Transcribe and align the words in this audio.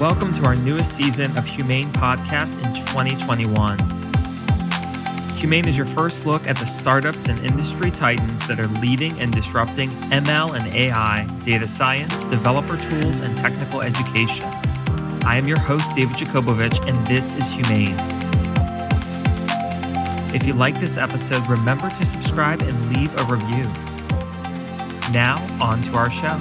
Welcome 0.00 0.32
to 0.34 0.44
our 0.44 0.54
newest 0.54 0.94
season 0.94 1.36
of 1.36 1.44
HumAIn 1.44 1.86
Podcast 1.86 2.56
in 2.64 2.72
2021. 2.72 3.78
HumAIn 5.38 5.66
is 5.66 5.76
your 5.76 5.86
first 5.86 6.24
look 6.24 6.46
at 6.46 6.56
the 6.56 6.66
startups 6.66 7.26
and 7.26 7.36
industry 7.40 7.90
titans 7.90 8.46
that 8.46 8.60
are 8.60 8.68
leading 8.80 9.18
and 9.18 9.32
disrupting 9.32 9.90
ML 10.12 10.56
and 10.56 10.72
AI, 10.72 11.26
data 11.42 11.66
science, 11.66 12.24
developer 12.26 12.76
tools, 12.76 13.18
and 13.18 13.36
technical 13.36 13.80
education. 13.80 14.44
I 15.24 15.36
am 15.36 15.48
your 15.48 15.58
host, 15.58 15.96
David 15.96 16.14
Yakobovitch, 16.14 16.86
and 16.86 17.04
this 17.08 17.34
is 17.34 17.50
HumAIn. 17.50 17.96
If 20.32 20.46
you 20.46 20.52
like 20.52 20.78
this 20.78 20.96
episode, 20.96 21.44
remember 21.48 21.90
to 21.90 22.06
subscribe 22.06 22.62
and 22.62 22.96
leave 22.96 23.12
a 23.18 23.24
review. 23.24 23.64
Now, 25.12 25.44
on 25.60 25.82
to 25.82 25.96
our 25.96 26.08
show. 26.08 26.38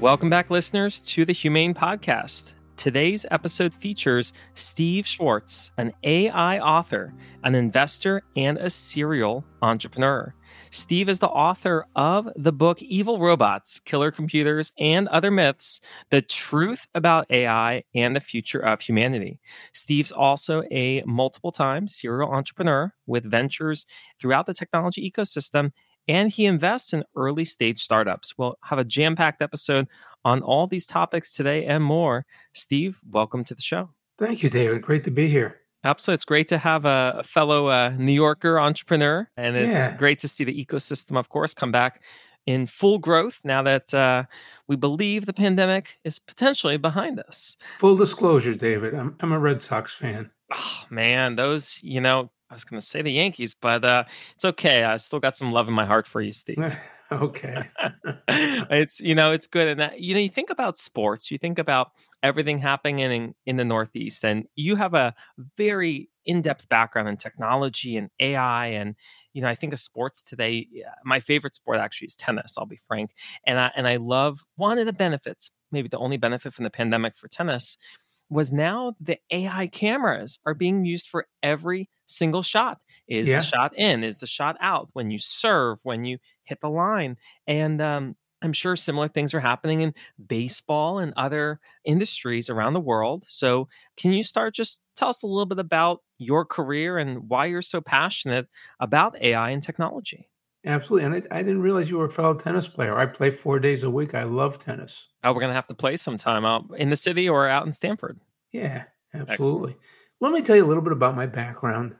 Welcome 0.00 0.30
back, 0.30 0.48
listeners, 0.48 1.02
to 1.02 1.26
the 1.26 1.34
HumAIn 1.34 1.74
Podcast. 1.74 2.54
Today's 2.78 3.26
episode 3.30 3.74
features 3.74 4.32
Steve 4.54 5.04
Shwartz, 5.04 5.70
an 5.76 5.92
AI 6.04 6.58
author, 6.58 7.12
an 7.44 7.54
investor, 7.54 8.22
and 8.34 8.56
a 8.56 8.70
serial 8.70 9.44
entrepreneur. 9.60 10.34
Steve 10.70 11.10
is 11.10 11.18
the 11.18 11.28
author 11.28 11.84
of 11.96 12.30
the 12.34 12.50
book 12.50 12.80
Evil 12.80 13.18
Robots, 13.18 13.78
Killer 13.80 14.10
Computers, 14.10 14.72
and 14.78 15.06
Other 15.08 15.30
Myths 15.30 15.82
The 16.08 16.22
Truth 16.22 16.86
About 16.94 17.30
AI 17.30 17.84
and 17.94 18.16
the 18.16 18.20
Future 18.20 18.60
of 18.60 18.80
Humanity. 18.80 19.38
Steve's 19.74 20.12
also 20.12 20.62
a 20.70 21.02
multiple 21.04 21.52
time 21.52 21.86
serial 21.86 22.32
entrepreneur 22.32 22.90
with 23.06 23.30
ventures 23.30 23.84
throughout 24.18 24.46
the 24.46 24.54
technology 24.54 25.10
ecosystem 25.10 25.72
and 26.08 26.30
he 26.30 26.46
invests 26.46 26.92
in 26.92 27.04
early 27.16 27.44
stage 27.44 27.80
startups. 27.80 28.36
We'll 28.36 28.56
have 28.64 28.78
a 28.78 28.84
jam 28.84 29.16
packed 29.16 29.42
episode 29.42 29.88
on 30.24 30.42
all 30.42 30.66
these 30.66 30.86
topics 30.86 31.32
today 31.34 31.64
and 31.66 31.82
more. 31.82 32.26
Steve, 32.52 33.00
welcome 33.08 33.44
to 33.44 33.54
the 33.54 33.62
show. 33.62 33.90
Thank 34.18 34.42
you, 34.42 34.50
David. 34.50 34.82
Great 34.82 35.04
to 35.04 35.10
be 35.10 35.28
here. 35.28 35.60
Absolutely. 35.82 36.16
It's 36.16 36.24
great 36.26 36.48
to 36.48 36.58
have 36.58 36.84
a, 36.84 37.22
fellow 37.24 37.68
uh, 37.68 37.94
New 37.96 38.12
Yorker 38.12 38.60
entrepreneur. 38.60 39.30
And 39.36 39.56
it's 39.56 39.86
yeah. 39.86 39.96
great 39.96 40.18
to 40.20 40.28
see 40.28 40.44
the 40.44 40.64
ecosystem, 40.64 41.18
of 41.18 41.30
course, 41.30 41.54
come 41.54 41.72
back 41.72 42.02
in 42.46 42.66
full 42.66 42.98
growth 42.98 43.40
now 43.44 43.62
that 43.62 43.94
uh, 43.94 44.24
we 44.66 44.76
believe 44.76 45.26
the 45.26 45.32
pandemic 45.32 45.98
is 46.04 46.18
potentially 46.18 46.76
behind 46.76 47.20
us. 47.20 47.56
Full 47.78 47.96
disclosure, 47.96 48.54
David, 48.54 48.94
I'm, 48.94 49.16
I'm 49.20 49.32
a 49.32 49.38
Red 49.38 49.62
Sox 49.62 49.94
fan. 49.94 50.30
Oh, 50.52 50.80
man, 50.90 51.36
those, 51.36 51.80
you 51.82 52.00
know, 52.00 52.30
I 52.50 52.54
was 52.54 52.64
going 52.64 52.80
to 52.80 52.86
say 52.86 53.00
the 53.00 53.12
Yankees, 53.12 53.54
but 53.54 53.84
uh, 53.84 54.04
it's 54.34 54.44
okay. 54.44 54.82
I 54.82 54.96
still 54.96 55.20
got 55.20 55.36
some 55.36 55.52
love 55.52 55.68
in 55.68 55.74
my 55.74 55.86
heart 55.86 56.08
for 56.08 56.20
you, 56.20 56.32
Steve. 56.32 56.58
okay. 57.12 57.68
it's 58.28 59.00
you 59.00 59.14
know 59.14 59.30
it's 59.30 59.46
good, 59.46 59.68
and 59.68 59.80
that, 59.80 60.00
you 60.00 60.14
know 60.14 60.20
you 60.20 60.28
think 60.28 60.50
about 60.50 60.76
sports, 60.76 61.30
you 61.30 61.38
think 61.38 61.60
about 61.60 61.92
everything 62.24 62.58
happening 62.58 62.98
in 62.98 63.34
in 63.46 63.56
the 63.56 63.64
Northeast, 63.64 64.24
and 64.24 64.46
you 64.56 64.74
have 64.74 64.94
a 64.94 65.14
very 65.56 66.10
in 66.24 66.42
depth 66.42 66.68
background 66.68 67.08
in 67.08 67.16
technology 67.16 67.96
and 67.96 68.10
AI, 68.18 68.66
and 68.66 68.96
you 69.32 69.42
know 69.42 69.48
I 69.48 69.54
think 69.54 69.72
of 69.72 69.78
sports 69.78 70.20
today. 70.20 70.66
My 71.04 71.20
favorite 71.20 71.54
sport 71.54 71.78
actually 71.78 72.06
is 72.06 72.16
tennis. 72.16 72.54
I'll 72.58 72.66
be 72.66 72.80
frank, 72.88 73.12
and 73.46 73.60
I 73.60 73.70
and 73.76 73.86
I 73.86 73.96
love 73.96 74.44
one 74.56 74.78
of 74.78 74.86
the 74.86 74.92
benefits, 74.92 75.52
maybe 75.70 75.88
the 75.88 75.98
only 75.98 76.16
benefit 76.16 76.52
from 76.52 76.64
the 76.64 76.70
pandemic 76.70 77.16
for 77.16 77.28
tennis 77.28 77.78
was 78.30 78.52
now 78.52 78.94
the 79.00 79.18
AI 79.30 79.66
cameras 79.66 80.38
are 80.46 80.54
being 80.54 80.84
used 80.84 81.08
for 81.08 81.26
every 81.42 81.90
single 82.06 82.42
shot. 82.42 82.78
Is 83.08 83.28
yeah. 83.28 83.40
the 83.40 83.44
shot 83.44 83.76
in? 83.76 84.04
Is 84.04 84.18
the 84.18 84.26
shot 84.26 84.56
out? 84.60 84.88
When 84.92 85.10
you 85.10 85.18
serve, 85.18 85.80
when 85.82 86.04
you 86.04 86.18
hit 86.44 86.60
the 86.60 86.70
line, 86.70 87.16
and 87.48 87.82
um, 87.82 88.16
I'm 88.40 88.52
sure 88.52 88.76
similar 88.76 89.08
things 89.08 89.34
are 89.34 89.40
happening 89.40 89.80
in 89.80 89.94
baseball 90.28 91.00
and 91.00 91.12
other 91.16 91.60
industries 91.84 92.48
around 92.48 92.74
the 92.74 92.80
world. 92.80 93.24
So, 93.28 93.68
can 93.96 94.12
you 94.12 94.22
start 94.22 94.54
just 94.54 94.80
tell 94.96 95.08
us 95.08 95.22
a 95.22 95.26
little 95.26 95.46
bit 95.46 95.58
about 95.58 96.02
your 96.18 96.44
career 96.44 96.98
and 96.98 97.28
why 97.28 97.46
you're 97.46 97.62
so 97.62 97.80
passionate 97.80 98.46
about 98.78 99.20
AI 99.20 99.50
and 99.50 99.62
technology? 99.62 100.29
Absolutely. 100.64 101.06
And 101.06 101.14
I, 101.14 101.38
I, 101.38 101.42
didn't 101.42 101.62
realize 101.62 101.88
you 101.88 101.96
were 101.96 102.04
a 102.06 102.10
fellow 102.10 102.34
tennis 102.34 102.68
player. 102.68 102.98
I 102.98 103.06
play 103.06 103.30
four 103.30 103.58
days 103.58 103.82
a 103.82 103.90
week. 103.90 104.14
I 104.14 104.24
love 104.24 104.58
tennis. 104.58 105.06
Oh, 105.24 105.32
we're 105.32 105.40
going 105.40 105.50
to 105.50 105.54
have 105.54 105.66
to 105.68 105.74
play 105.74 105.96
sometime 105.96 106.44
out 106.44 106.66
in 106.76 106.90
the 106.90 106.96
city 106.96 107.28
or 107.28 107.48
out 107.48 107.66
in 107.66 107.72
Stamford. 107.72 108.20
Yeah, 108.52 108.84
absolutely. 109.14 109.70
Excellent. 109.70 109.76
Let 110.20 110.32
me 110.32 110.42
tell 110.42 110.56
you 110.56 110.64
a 110.64 110.68
little 110.68 110.82
bit 110.82 110.92
about 110.92 111.16
my 111.16 111.26
background. 111.26 111.96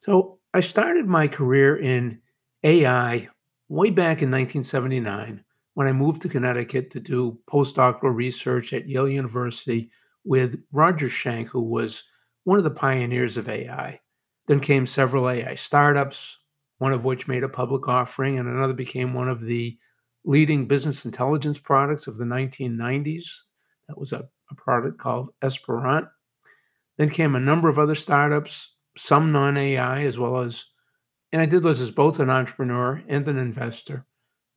So, 0.00 0.38
I 0.52 0.58
started 0.60 1.06
my 1.06 1.28
career 1.28 1.76
in 1.76 2.20
AI 2.64 3.28
way 3.68 3.90
back 3.90 4.22
in 4.22 4.32
1979 4.32 5.44
when 5.74 5.86
I 5.86 5.92
moved 5.92 6.22
to 6.22 6.28
Connecticut 6.28 6.90
to 6.90 7.00
do 7.00 7.38
postdoctoral 7.48 8.14
research 8.14 8.72
at 8.72 8.88
Yale 8.88 9.08
University 9.08 9.92
with 10.24 10.60
Roger 10.72 11.06
Schank, 11.08 11.46
who 11.46 11.62
was 11.62 12.02
one 12.44 12.58
of 12.58 12.64
the 12.64 12.70
pioneers 12.70 13.36
of 13.36 13.48
AI. 13.48 14.00
Then 14.48 14.58
came 14.58 14.86
several 14.86 15.30
AI 15.30 15.54
startups, 15.54 16.38
one 16.80 16.94
of 16.94 17.04
which 17.04 17.28
made 17.28 17.44
a 17.44 17.48
public 17.48 17.88
offering, 17.88 18.38
and 18.38 18.48
another 18.48 18.72
became 18.72 19.12
one 19.12 19.28
of 19.28 19.42
the 19.42 19.76
leading 20.24 20.66
business 20.66 21.04
intelligence 21.04 21.58
products 21.58 22.06
of 22.06 22.16
the 22.16 22.24
1990s. 22.24 23.42
That 23.86 23.98
was 23.98 24.14
a, 24.14 24.26
a 24.50 24.54
product 24.54 24.96
called 24.96 25.28
Esperant. 25.42 26.08
Then 26.96 27.10
came 27.10 27.34
a 27.34 27.40
number 27.40 27.68
of 27.68 27.78
other 27.78 27.94
startups, 27.94 28.76
some 28.96 29.30
non 29.30 29.58
AI, 29.58 30.04
as 30.04 30.18
well 30.18 30.38
as, 30.38 30.64
and 31.32 31.42
I 31.42 31.44
did 31.44 31.62
this 31.64 31.82
as 31.82 31.90
both 31.90 32.18
an 32.18 32.30
entrepreneur 32.30 33.02
and 33.08 33.28
an 33.28 33.36
investor. 33.36 34.06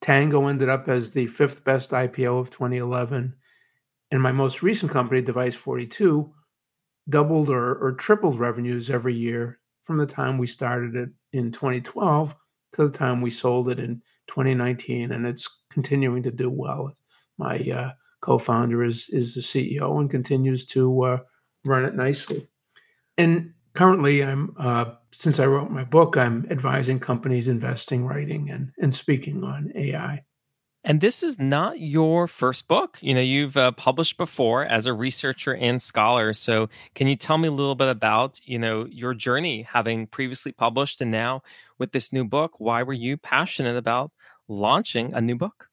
Tangoe 0.02 0.50
ended 0.50 0.70
up 0.70 0.88
as 0.88 1.12
the 1.12 1.28
fifth 1.28 1.66
best 1.66 1.92
IPO 1.92 2.40
of 2.40 2.52
2011. 2.52 3.36
And 4.12 4.22
my 4.22 4.32
most 4.32 4.64
recent 4.64 4.94
company, 4.94 5.22
Device 5.22 5.56
42, 5.56 6.34
doubled 7.10 7.50
or, 7.50 7.76
or 7.76 7.92
tripled 7.92 8.40
revenues 8.40 8.90
every 8.90 9.14
year 9.14 9.60
from 9.82 9.98
the 9.98 10.06
time 10.06 10.38
we 10.38 10.48
started 10.48 10.96
it 10.96 11.10
in 11.34 11.52
2012 11.52 12.36
to 12.74 12.88
the 12.88 12.98
time 12.98 13.22
we 13.22 13.30
sold 13.30 13.70
it 13.70 13.80
in 13.80 14.02
2019, 14.28 15.12
and 15.12 15.26
it's 15.26 15.48
continuing 15.72 16.24
to 16.24 16.32
do 16.32 16.50
well. 16.50 16.94
My 17.38 17.60
uh, 17.60 17.92
co-founder 18.22 18.84
is 18.84 19.10
is 19.10 19.34
the 19.34 19.42
CEO 19.42 20.00
and 20.00 20.10
continues 20.10 20.66
to 20.68 21.04
uh, 21.04 21.18
run 21.66 21.86
it 21.86 21.96
nicely. 21.96 22.48
And 23.18 23.54
currently, 23.74 24.24
I'm 24.24 24.56
uh, 24.58 24.86
since 25.12 25.40
I 25.40 25.46
wrote 25.46 25.72
my 25.72 25.84
book, 25.84 26.18
I'm 26.18 26.48
advising 26.50 27.00
companies 27.00 27.48
investing, 27.48 28.06
writing, 28.06 28.50
and 28.50 28.72
and 28.82 28.94
speaking 28.94 29.44
on 29.44 29.72
AI. 29.76 30.24
And 30.86 31.00
this 31.00 31.24
is 31.24 31.40
not 31.40 31.80
your 31.80 32.28
first 32.28 32.68
book. 32.68 32.98
You 33.02 33.14
know, 33.14 33.22
you've 33.22 33.56
uh, 33.56 33.72
published 33.72 34.18
before 34.18 34.66
as 34.66 34.86
a 34.86 34.94
researcher 34.94 35.56
and 35.56 35.82
scholar. 35.82 36.34
So, 36.34 36.70
can 36.94 37.08
you 37.08 37.16
tell 37.16 37.38
me 37.38 37.48
a 37.48 37.52
little 37.52 37.76
bit 37.76 37.88
about, 37.88 38.42
you 38.44 38.60
know, 38.60 38.86
your 38.92 39.14
journey 39.14 39.62
having 39.62 40.08
previously 40.08 40.52
published 40.52 41.00
and 41.00 41.10
now 41.10 41.42
with 41.78 41.94
this 41.94 42.12
new 42.12 42.26
book? 42.26 42.60
Why 42.60 42.84
were 42.84 42.94
you 42.94 43.16
passionate 43.16 43.78
about 43.78 44.12
launching 44.50 45.14
a 45.14 45.22
new 45.22 45.36
book? 45.36 45.70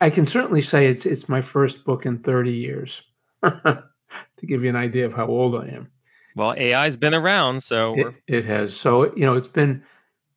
I 0.00 0.10
can 0.10 0.26
certainly 0.26 0.62
say 0.62 0.86
it's 0.86 1.06
it's 1.06 1.28
my 1.28 1.42
first 1.42 1.84
book 1.84 2.04
in 2.04 2.18
30 2.18 2.52
years. 2.52 3.02
to 3.42 4.46
give 4.46 4.62
you 4.62 4.68
an 4.68 4.76
idea 4.76 5.06
of 5.06 5.12
how 5.12 5.26
old 5.26 5.54
I 5.54 5.68
am. 5.68 5.90
Well, 6.34 6.52
AI's 6.52 6.96
been 6.96 7.14
around, 7.14 7.62
so 7.62 7.94
it, 7.94 8.14
it 8.26 8.44
has. 8.44 8.76
So, 8.76 9.14
you 9.14 9.26
know, 9.26 9.34
it's 9.34 9.48
been 9.48 9.82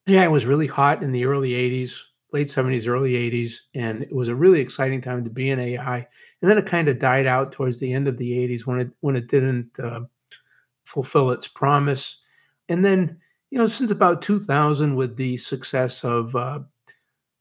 yeah, 0.06 0.24
it 0.24 0.32
was 0.32 0.46
really 0.46 0.68
hot 0.68 1.04
in 1.04 1.12
the 1.12 1.26
early 1.26 1.52
80s 1.52 2.02
late 2.32 2.48
70s, 2.48 2.88
early 2.88 3.14
80s, 3.14 3.56
and 3.76 4.04
it 4.04 4.14
was 4.14 4.28
a 4.28 4.36
really 4.36 4.60
exciting 4.60 5.02
time 5.02 5.24
to 5.24 5.30
be 5.30 5.50
in 5.50 5.60
AI. 5.60 6.08
And 6.42 6.50
then 6.50 6.58
it 6.58 6.66
kind 6.66 6.88
of 6.88 7.00
died 7.00 7.28
out 7.28 7.52
towards 7.52 7.80
the 7.80 7.92
end 7.94 8.08
of 8.08 8.18
the 8.18 8.32
80s 8.32 8.66
when 8.66 8.80
it 8.80 8.90
when 9.02 9.16
it 9.16 9.28
didn't 9.28 9.80
uh, 9.80 10.02
fulfill 10.86 11.32
its 11.32 11.48
promise. 11.48 12.18
And 12.70 12.86
then, 12.86 13.18
you 13.50 13.58
know, 13.58 13.68
since 13.68 13.92
about 13.92 14.22
2000, 14.22 14.96
with 14.96 15.18
the 15.18 15.38
success 15.38 16.04
of, 16.04 16.36
uh, 16.36 16.60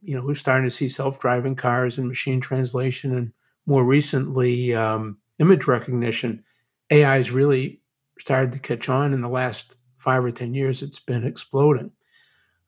you 0.03 0.17
know, 0.17 0.25
we're 0.25 0.35
starting 0.35 0.65
to 0.65 0.75
see 0.75 0.89
self-driving 0.89 1.57
cars 1.57 1.99
and 1.99 2.09
machine 2.09 2.41
translation, 2.41 3.15
and 3.17 3.33
more 3.67 3.85
recently, 3.85 4.75
um, 4.75 5.19
image 5.39 5.67
recognition. 5.67 6.43
AI 6.91 7.17
has 7.17 7.31
really 7.31 7.81
started 8.19 8.53
to 8.53 8.59
catch 8.59 8.89
on 8.89 9.13
in 9.13 9.21
the 9.21 9.29
last 9.29 9.77
five 9.99 10.25
or 10.25 10.33
ten 10.33 10.53
years. 10.53 10.83
It's 10.83 10.99
been 10.99 11.25
exploding. 11.25 11.93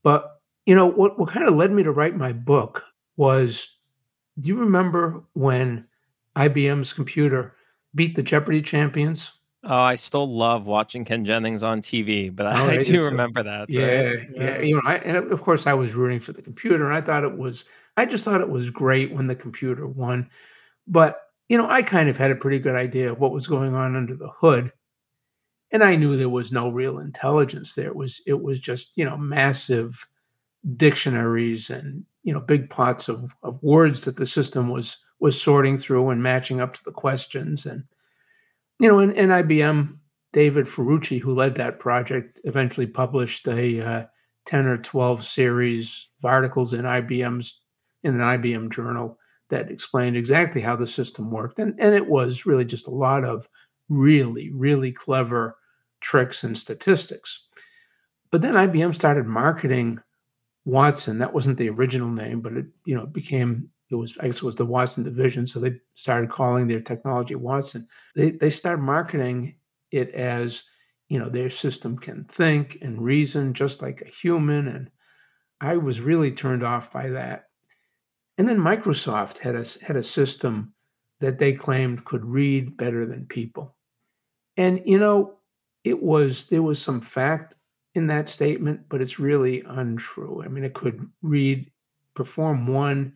But 0.02 0.41
you 0.66 0.74
know 0.74 0.86
what 0.86 1.18
what 1.18 1.30
kind 1.30 1.48
of 1.48 1.54
led 1.54 1.72
me 1.72 1.82
to 1.82 1.92
write 1.92 2.16
my 2.16 2.32
book 2.32 2.84
was 3.16 3.68
do 4.38 4.48
you 4.48 4.56
remember 4.56 5.22
when 5.34 5.86
IBM's 6.36 6.92
computer 6.92 7.54
beat 7.94 8.14
the 8.14 8.22
Jeopardy 8.22 8.62
champions? 8.62 9.32
Oh, 9.64 9.78
I 9.78 9.94
still 9.94 10.34
love 10.34 10.66
watching 10.66 11.04
Ken 11.04 11.24
Jennings 11.24 11.62
on 11.62 11.82
TV, 11.82 12.34
but 12.34 12.46
I, 12.46 12.60
oh, 12.60 12.70
I 12.70 12.82
do 12.82 13.04
remember 13.04 13.42
that. 13.44 13.70
Yeah, 13.70 13.84
right? 13.84 14.28
yeah. 14.34 14.60
You 14.60 14.74
know, 14.74 14.82
I, 14.84 14.96
and 14.96 15.30
of 15.30 15.42
course, 15.42 15.66
I 15.66 15.74
was 15.74 15.94
rooting 15.94 16.18
for 16.18 16.32
the 16.32 16.42
computer, 16.42 16.84
and 16.84 16.94
I 16.94 17.00
thought 17.00 17.22
it 17.22 17.36
was, 17.36 17.64
I 17.96 18.06
just 18.06 18.24
thought 18.24 18.40
it 18.40 18.48
was 18.48 18.70
great 18.70 19.12
when 19.14 19.28
the 19.28 19.36
computer 19.36 19.86
won. 19.86 20.30
But 20.88 21.20
you 21.48 21.58
know, 21.58 21.68
I 21.70 21.82
kind 21.82 22.08
of 22.08 22.16
had 22.16 22.32
a 22.32 22.36
pretty 22.36 22.58
good 22.58 22.74
idea 22.74 23.12
of 23.12 23.20
what 23.20 23.32
was 23.32 23.46
going 23.46 23.74
on 23.74 23.94
under 23.94 24.16
the 24.16 24.30
hood, 24.30 24.72
and 25.70 25.84
I 25.84 25.94
knew 25.94 26.16
there 26.16 26.28
was 26.28 26.50
no 26.50 26.68
real 26.68 26.98
intelligence 26.98 27.74
there. 27.74 27.86
It 27.86 27.96
was, 27.96 28.20
it 28.26 28.42
was 28.42 28.58
just 28.58 28.92
you 28.96 29.04
know, 29.04 29.16
massive 29.16 30.08
dictionaries 30.76 31.70
and 31.70 32.04
you 32.22 32.32
know 32.32 32.40
big 32.40 32.70
pots 32.70 33.08
of, 33.08 33.34
of 33.42 33.62
words 33.62 34.04
that 34.04 34.16
the 34.16 34.26
system 34.26 34.68
was 34.68 34.98
was 35.20 35.40
sorting 35.40 35.78
through 35.78 36.10
and 36.10 36.22
matching 36.22 36.60
up 36.60 36.74
to 36.74 36.84
the 36.84 36.92
questions. 36.92 37.66
And 37.66 37.84
you 38.78 38.88
know 38.88 39.00
in, 39.00 39.12
in 39.12 39.28
IBM 39.28 39.98
David 40.32 40.66
Ferrucci 40.66 41.20
who 41.20 41.34
led 41.34 41.56
that 41.56 41.80
project 41.80 42.40
eventually 42.44 42.86
published 42.86 43.46
a 43.48 43.80
uh, 43.80 44.06
10 44.46 44.66
or 44.66 44.78
12 44.78 45.24
series 45.24 46.08
of 46.22 46.28
articles 46.28 46.72
in 46.72 46.82
IBM's 46.82 47.60
in 48.02 48.20
an 48.20 48.20
IBM 48.20 48.72
journal 48.72 49.18
that 49.50 49.70
explained 49.70 50.16
exactly 50.16 50.60
how 50.60 50.74
the 50.74 50.86
system 50.86 51.30
worked. 51.30 51.58
And 51.58 51.74
and 51.78 51.94
it 51.94 52.06
was 52.06 52.46
really 52.46 52.64
just 52.64 52.86
a 52.86 52.90
lot 52.90 53.24
of 53.24 53.48
really 53.88 54.50
really 54.52 54.92
clever 54.92 55.56
tricks 56.00 56.44
and 56.44 56.56
statistics. 56.56 57.46
But 58.30 58.42
then 58.42 58.54
IBM 58.54 58.94
started 58.94 59.26
marketing 59.26 60.00
Watson. 60.64 61.18
That 61.18 61.32
wasn't 61.32 61.58
the 61.58 61.68
original 61.68 62.08
name, 62.08 62.40
but 62.40 62.52
it 62.54 62.66
you 62.84 62.94
know 62.94 63.06
became 63.06 63.68
it 63.90 63.96
was 63.96 64.16
I 64.20 64.26
guess 64.26 64.36
it 64.36 64.42
was 64.42 64.56
the 64.56 64.64
Watson 64.64 65.04
division. 65.04 65.46
So 65.46 65.60
they 65.60 65.74
started 65.94 66.30
calling 66.30 66.66
their 66.66 66.80
technology 66.80 67.34
Watson. 67.34 67.86
They 68.14 68.32
they 68.32 68.50
started 68.50 68.82
marketing 68.82 69.56
it 69.90 70.10
as 70.14 70.62
you 71.08 71.18
know 71.18 71.28
their 71.28 71.50
system 71.50 71.98
can 71.98 72.24
think 72.24 72.78
and 72.80 73.02
reason 73.02 73.54
just 73.54 73.82
like 73.82 74.02
a 74.02 74.08
human, 74.08 74.68
and 74.68 74.90
I 75.60 75.76
was 75.76 76.00
really 76.00 76.32
turned 76.32 76.62
off 76.62 76.92
by 76.92 77.08
that. 77.10 77.48
And 78.38 78.48
then 78.48 78.58
Microsoft 78.58 79.38
had 79.38 79.54
a 79.54 79.64
had 79.84 79.96
a 79.96 80.04
system 80.04 80.72
that 81.20 81.38
they 81.38 81.52
claimed 81.52 82.04
could 82.04 82.24
read 82.24 82.76
better 82.76 83.04
than 83.04 83.26
people, 83.26 83.76
and 84.56 84.80
you 84.86 84.98
know 84.98 85.38
it 85.84 86.00
was 86.00 86.46
there 86.46 86.62
was 86.62 86.80
some 86.80 87.00
fact 87.00 87.56
in 87.94 88.06
that 88.06 88.28
statement, 88.28 88.80
but 88.88 89.00
it's 89.00 89.18
really 89.18 89.62
untrue. 89.66 90.42
I 90.44 90.48
mean, 90.48 90.64
it 90.64 90.74
could 90.74 91.08
read, 91.22 91.70
perform 92.14 92.66
one 92.66 93.14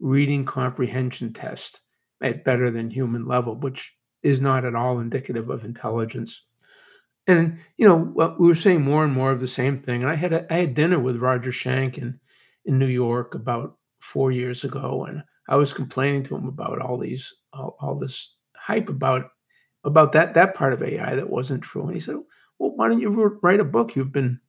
reading 0.00 0.44
comprehension 0.44 1.32
test 1.32 1.80
at 2.22 2.44
better 2.44 2.70
than 2.70 2.90
human 2.90 3.26
level, 3.26 3.54
which 3.54 3.94
is 4.22 4.40
not 4.40 4.64
at 4.64 4.74
all 4.74 4.98
indicative 4.98 5.50
of 5.50 5.64
intelligence. 5.64 6.44
And 7.26 7.58
you 7.76 7.86
know, 7.86 8.34
we 8.38 8.48
were 8.48 8.54
saying 8.54 8.82
more 8.82 9.04
and 9.04 9.12
more 9.12 9.30
of 9.30 9.40
the 9.40 9.48
same 9.48 9.78
thing. 9.78 10.02
And 10.02 10.10
I 10.10 10.16
had 10.16 10.32
a, 10.32 10.52
I 10.52 10.58
had 10.58 10.74
dinner 10.74 10.98
with 10.98 11.16
Roger 11.16 11.50
Schank 11.50 11.98
in 11.98 12.18
in 12.64 12.78
New 12.78 12.86
York 12.86 13.34
about 13.34 13.76
four 14.00 14.32
years 14.32 14.64
ago, 14.64 15.04
and 15.04 15.22
I 15.48 15.56
was 15.56 15.72
complaining 15.72 16.22
to 16.24 16.36
him 16.36 16.48
about 16.48 16.80
all 16.80 16.98
these 16.98 17.32
all, 17.52 17.76
all 17.80 17.94
this 17.96 18.34
hype 18.56 18.88
about 18.88 19.30
about 19.84 20.12
that 20.12 20.34
that 20.34 20.54
part 20.54 20.72
of 20.72 20.82
AI 20.82 21.14
that 21.14 21.30
wasn't 21.30 21.62
true. 21.62 21.84
And 21.84 21.94
he 21.94 22.00
said, 22.00 22.16
well, 22.58 22.72
why 22.74 22.88
don't 22.88 23.00
you 23.00 23.38
write 23.42 23.60
a 23.60 23.64
book? 23.64 23.96
You've 23.96 24.12
been 24.12 24.40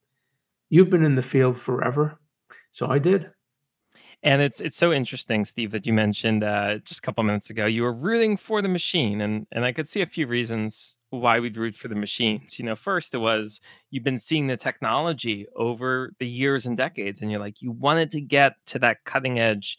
you've 0.70 0.90
been 0.90 1.06
in 1.06 1.16
the 1.16 1.24
field 1.24 1.60
forever. 1.60 2.20
So 2.72 2.88
I 2.88 3.00
did. 3.00 3.32
And 4.22 4.42
it's 4.42 4.60
it's 4.60 4.76
so 4.76 4.92
interesting, 4.92 5.46
Steve, 5.46 5.72
that 5.72 5.88
you 5.88 5.94
mentioned 5.94 6.44
uh, 6.44 6.80
just 6.80 7.00
a 7.00 7.02
couple 7.02 7.24
minutes 7.24 7.50
ago. 7.50 7.66
You 7.66 7.84
were 7.84 7.94
rooting 7.94 8.36
for 8.36 8.62
the 8.62 8.68
machine, 8.68 9.22
and 9.22 9.48
and 9.54 9.64
I 9.64 9.72
could 9.72 9.88
see 9.88 10.02
a 10.02 10.06
few 10.06 10.28
reasons 10.28 10.98
why 11.10 11.40
we'd 11.40 11.56
root 11.56 11.76
for 11.76 11.88
the 11.88 11.96
machines. 11.96 12.60
You 12.60 12.66
know, 12.66 12.76
first 12.76 13.14
it 13.14 13.20
was 13.20 13.62
you've 13.92 14.04
been 14.04 14.20
seeing 14.20 14.48
the 14.48 14.58
technology 14.58 15.48
over 15.56 16.12
the 16.20 16.28
years 16.28 16.66
and 16.66 16.76
decades, 16.76 17.22
and 17.22 17.32
you're 17.32 17.40
like 17.40 17.62
you 17.62 17.72
wanted 17.72 18.12
to 18.12 18.20
get 18.20 18.56
to 18.68 18.80
that 18.80 19.06
cutting 19.06 19.40
edge 19.40 19.78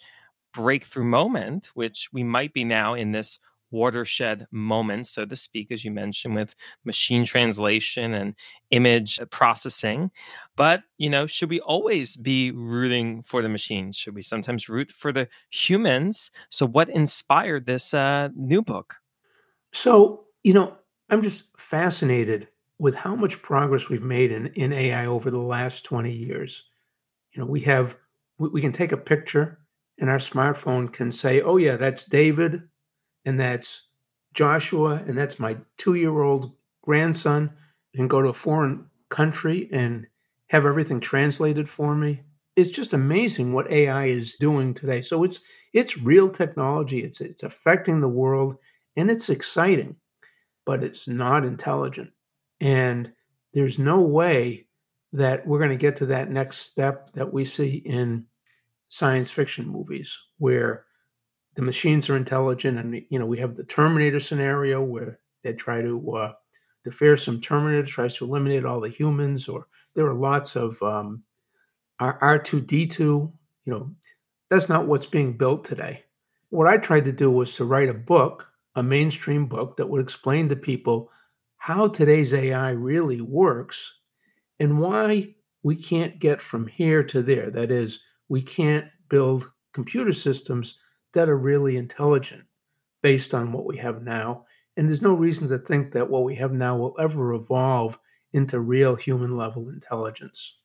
breakthrough 0.54 1.04
moment, 1.04 1.70
which 1.74 2.08
we 2.10 2.22
might 2.24 2.54
be 2.54 2.64
now 2.64 2.94
in 2.94 3.12
this 3.12 3.38
watershed 3.70 4.46
moments, 4.50 5.10
so 5.10 5.24
to 5.24 5.36
speak, 5.36 5.70
as 5.70 5.84
you 5.84 5.90
mentioned, 5.90 6.34
with 6.34 6.54
machine 6.84 7.24
translation 7.24 8.14
and 8.14 8.34
image 8.70 9.20
processing. 9.30 10.10
But, 10.56 10.82
you 10.98 11.10
know, 11.10 11.26
should 11.26 11.50
we 11.50 11.60
always 11.60 12.16
be 12.16 12.50
rooting 12.50 13.22
for 13.22 13.42
the 13.42 13.48
machines? 13.48 13.96
Should 13.96 14.14
we 14.14 14.22
sometimes 14.22 14.68
root 14.68 14.90
for 14.90 15.12
the 15.12 15.28
humans? 15.50 16.30
So, 16.48 16.66
what 16.66 16.88
inspired 16.88 17.66
this 17.66 17.94
uh, 17.94 18.28
new 18.34 18.62
book? 18.62 18.96
So, 19.72 20.24
you 20.42 20.54
know, 20.54 20.76
I'm 21.08 21.22
just 21.22 21.44
fascinated 21.58 22.48
with 22.78 22.94
how 22.94 23.14
much 23.14 23.42
progress 23.42 23.88
we've 23.88 24.02
made 24.02 24.32
in, 24.32 24.46
in 24.48 24.72
AI 24.72 25.06
over 25.06 25.30
the 25.30 25.38
last 25.38 25.84
20 25.84 26.12
years. 26.12 26.64
You 27.32 27.40
know, 27.40 27.46
we 27.46 27.60
have, 27.60 27.96
we, 28.38 28.48
we 28.48 28.60
can 28.60 28.72
take 28.72 28.92
a 28.92 28.96
picture 28.96 29.58
and 29.98 30.08
our 30.08 30.18
smartphone 30.18 30.90
can 30.90 31.12
say, 31.12 31.42
oh, 31.42 31.58
yeah, 31.58 31.76
that's 31.76 32.06
David 32.06 32.62
and 33.24 33.38
that's 33.38 33.82
Joshua, 34.34 35.02
and 35.06 35.16
that's 35.16 35.38
my 35.38 35.56
two 35.76 35.94
year 35.94 36.22
old 36.22 36.52
grandson, 36.82 37.50
and 37.94 38.10
go 38.10 38.22
to 38.22 38.28
a 38.28 38.34
foreign 38.34 38.86
country 39.08 39.68
and 39.72 40.06
have 40.48 40.66
everything 40.66 41.00
translated 41.00 41.68
for 41.68 41.94
me. 41.94 42.22
It's 42.56 42.70
just 42.70 42.92
amazing 42.92 43.52
what 43.52 43.70
AI 43.70 44.06
is 44.06 44.34
doing 44.34 44.74
today. 44.74 45.02
So 45.02 45.22
it's 45.24 45.40
it's 45.72 45.98
real 45.98 46.28
technology. 46.28 47.02
It's 47.02 47.20
it's 47.20 47.42
affecting 47.42 48.00
the 48.00 48.08
world 48.08 48.56
and 48.96 49.10
it's 49.10 49.28
exciting, 49.28 49.96
but 50.66 50.82
it's 50.82 51.06
not 51.06 51.44
intelligent. 51.44 52.10
And 52.60 53.12
there's 53.54 53.78
no 53.78 54.00
way 54.00 54.66
that 55.12 55.46
we're 55.46 55.58
going 55.58 55.70
to 55.70 55.76
get 55.76 55.96
to 55.96 56.06
that 56.06 56.30
next 56.30 56.58
step 56.58 57.12
that 57.12 57.32
we 57.32 57.44
see 57.44 57.76
in 57.76 58.26
science 58.88 59.30
fiction 59.30 59.66
movies 59.66 60.16
where 60.38 60.84
the 61.54 61.62
machines 61.62 62.08
are 62.08 62.16
intelligent, 62.16 62.78
and 62.78 63.02
you 63.08 63.18
know 63.18 63.26
we 63.26 63.38
have 63.38 63.56
the 63.56 63.64
Terminator 63.64 64.20
scenario 64.20 64.82
where 64.82 65.18
they 65.42 65.52
try 65.52 65.82
to 65.82 66.12
uh, 66.12 66.32
the 66.84 66.90
fearsome 66.90 67.40
Terminator 67.40 67.86
tries 67.86 68.14
to 68.16 68.24
eliminate 68.24 68.64
all 68.64 68.80
the 68.80 68.88
humans, 68.88 69.48
or 69.48 69.66
there 69.94 70.06
are 70.06 70.14
lots 70.14 70.56
of 70.56 70.80
um, 70.82 71.22
R 71.98 72.38
two 72.38 72.60
D 72.60 72.86
two. 72.86 73.32
You 73.64 73.72
know, 73.72 73.90
that's 74.48 74.68
not 74.68 74.86
what's 74.86 75.06
being 75.06 75.36
built 75.36 75.64
today. 75.64 76.04
What 76.50 76.66
I 76.66 76.78
tried 76.78 77.04
to 77.04 77.12
do 77.12 77.30
was 77.30 77.54
to 77.56 77.64
write 77.64 77.88
a 77.88 77.94
book, 77.94 78.46
a 78.74 78.82
mainstream 78.82 79.46
book 79.46 79.76
that 79.76 79.88
would 79.88 80.00
explain 80.00 80.48
to 80.48 80.56
people 80.56 81.10
how 81.58 81.88
today's 81.88 82.32
AI 82.32 82.70
really 82.70 83.20
works 83.20 83.98
and 84.58 84.80
why 84.80 85.34
we 85.62 85.76
can't 85.76 86.18
get 86.18 86.40
from 86.40 86.66
here 86.66 87.02
to 87.04 87.22
there. 87.22 87.50
That 87.50 87.70
is, 87.70 88.00
we 88.28 88.42
can't 88.42 88.86
build 89.08 89.48
computer 89.72 90.12
systems 90.12 90.78
that 91.14 91.28
are 91.28 91.36
really 91.36 91.76
intelligent 91.76 92.44
based 93.02 93.34
on 93.34 93.52
what 93.52 93.66
we 93.66 93.78
have 93.78 94.02
now. 94.02 94.44
And 94.76 94.88
there's 94.88 95.02
no 95.02 95.14
reason 95.14 95.48
to 95.48 95.58
think 95.58 95.92
that 95.92 96.10
what 96.10 96.24
we 96.24 96.36
have 96.36 96.52
now 96.52 96.76
will 96.76 96.96
ever 96.98 97.34
evolve 97.34 97.98
into 98.32 98.60
real 98.60 98.94
human 98.94 99.36
level 99.36 99.68
intelligence. 99.68 100.56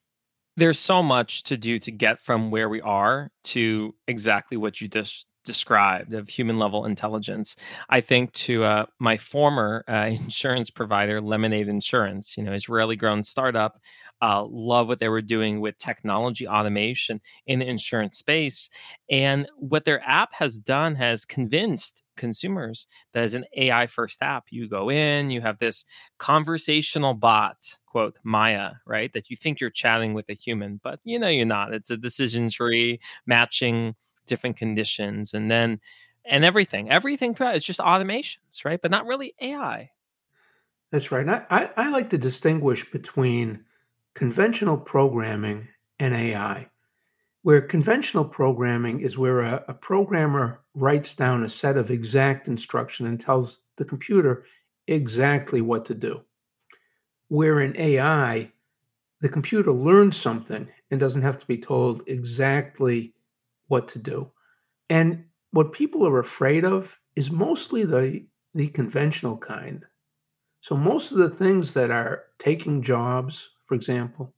There's 0.58 0.80
so 0.80 1.04
much 1.04 1.44
to 1.44 1.58
do 1.58 1.80
to 1.80 1.92
get 1.92 2.22
from 2.22 2.52
where 2.52 2.70
we 2.70 2.82
are 2.82 3.32
to 3.46 3.94
exactly 4.08 4.58
what 4.58 4.80
you 4.80 4.88
just 4.88 5.28
described 5.46 6.14
of 6.14 6.28
human 6.28 6.60
level 6.60 6.86
intelligence. 6.86 7.56
I 7.90 8.02
think 8.02 8.34
to 8.34 8.64
uh, 8.64 8.86
my 9.00 9.16
former 9.16 9.86
uh, 9.88 9.94
insurance 10.12 10.70
provider, 10.70 11.22
Lemonade 11.22 11.70
Insurance, 11.70 12.36
you 12.36 12.44
know, 12.44 12.52
Israeli 12.54 12.96
grown 12.96 13.24
startup, 13.24 13.80
uh, 14.26 14.44
love 14.50 14.88
what 14.88 15.00
they 15.00 15.10
were 15.10 15.22
doing 15.22 15.62
with 15.62 15.78
technology 15.78 16.48
automation 16.48 17.22
in 17.46 17.60
the 17.60 17.68
insurance 17.68 18.18
space. 18.18 18.72
And 19.10 19.48
what 19.58 19.86
their 19.86 20.02
app 20.02 20.34
has 20.34 20.58
done 20.58 20.96
has 20.96 21.26
convinced 21.26 22.02
consumers 22.18 22.88
that 23.14 23.24
as 23.24 23.36
an 23.36 23.46
AI 23.56 23.86
first 23.86 24.24
app, 24.24 24.46
you 24.50 24.68
go 24.68 24.90
in, 24.90 25.30
you 25.30 25.42
have 25.42 25.60
this 25.60 25.86
conversational 26.18 27.14
bot, 27.14 27.78
quote, 27.86 28.16
Maya, 28.24 28.72
right? 28.88 29.14
That 29.14 29.30
you 29.30 29.38
think 29.38 29.60
you're 29.60 29.70
chatting 29.70 30.16
with 30.16 30.28
a 30.30 30.34
human, 30.34 30.80
but 30.84 31.00
you 31.04 31.20
know 31.20 31.28
you're 31.28 31.46
not. 31.46 31.74
It's 31.74 31.92
a 31.92 31.98
decision 31.98 32.50
tree 32.50 33.00
matching 33.28 33.96
different 34.26 34.58
conditions 34.58 35.36
and 35.36 35.52
then 35.52 35.80
and 36.26 36.44
everything 36.44 36.90
everything 36.90 37.36
throughout 37.36 37.56
is 37.56 37.64
just 37.64 37.80
automations 37.80 38.66
right 38.66 38.82
but 38.82 38.90
not 38.90 39.06
really 39.06 39.36
ai 39.40 39.92
that's 40.92 41.12
right 41.12 41.30
I, 41.30 41.46
I, 41.52 41.70
I 41.78 41.90
like 41.90 42.10
to 42.10 42.18
distinguish 42.18 42.90
between 42.90 43.64
conventional 44.16 44.78
programming 44.78 45.68
and 46.00 46.14
ai 46.14 46.68
where 47.44 47.62
conventional 47.62 48.26
programming 48.26 49.02
is 49.02 49.20
where 49.20 49.42
a, 49.42 49.64
a 49.68 49.74
programmer 49.74 50.62
writes 50.74 51.14
down 51.14 51.44
a 51.44 51.50
set 51.50 51.78
of 51.78 51.92
exact 51.92 52.48
instruction 52.48 53.06
and 53.06 53.22
tells 53.22 53.60
the 53.78 53.86
computer 53.86 54.46
exactly 54.88 55.62
what 55.62 55.86
to 55.86 55.94
do 55.94 56.22
where 57.28 57.60
in 57.62 57.78
ai 57.78 58.52
the 59.22 59.30
computer 59.30 59.72
learns 59.72 60.18
something 60.18 60.68
and 60.92 61.00
doesn't 61.00 61.24
have 61.24 61.38
to 61.40 61.48
be 61.48 61.58
told 61.58 62.02
exactly 62.08 63.14
what 63.68 63.88
to 63.90 64.00
do. 64.00 64.32
And 64.90 65.26
what 65.52 65.74
people 65.74 66.06
are 66.06 66.20
afraid 66.20 66.64
of 66.66 67.00
is 67.16 67.32
mostly 67.32 67.86
the, 67.86 68.26
the 68.54 68.68
conventional 68.68 69.38
kind. 69.38 69.86
So, 70.62 70.76
most 70.76 71.12
of 71.12 71.18
the 71.18 71.30
things 71.30 71.74
that 71.74 71.92
are 71.92 72.26
taking 72.40 72.82
jobs, 72.82 73.50
for 73.66 73.76
example, 73.76 74.34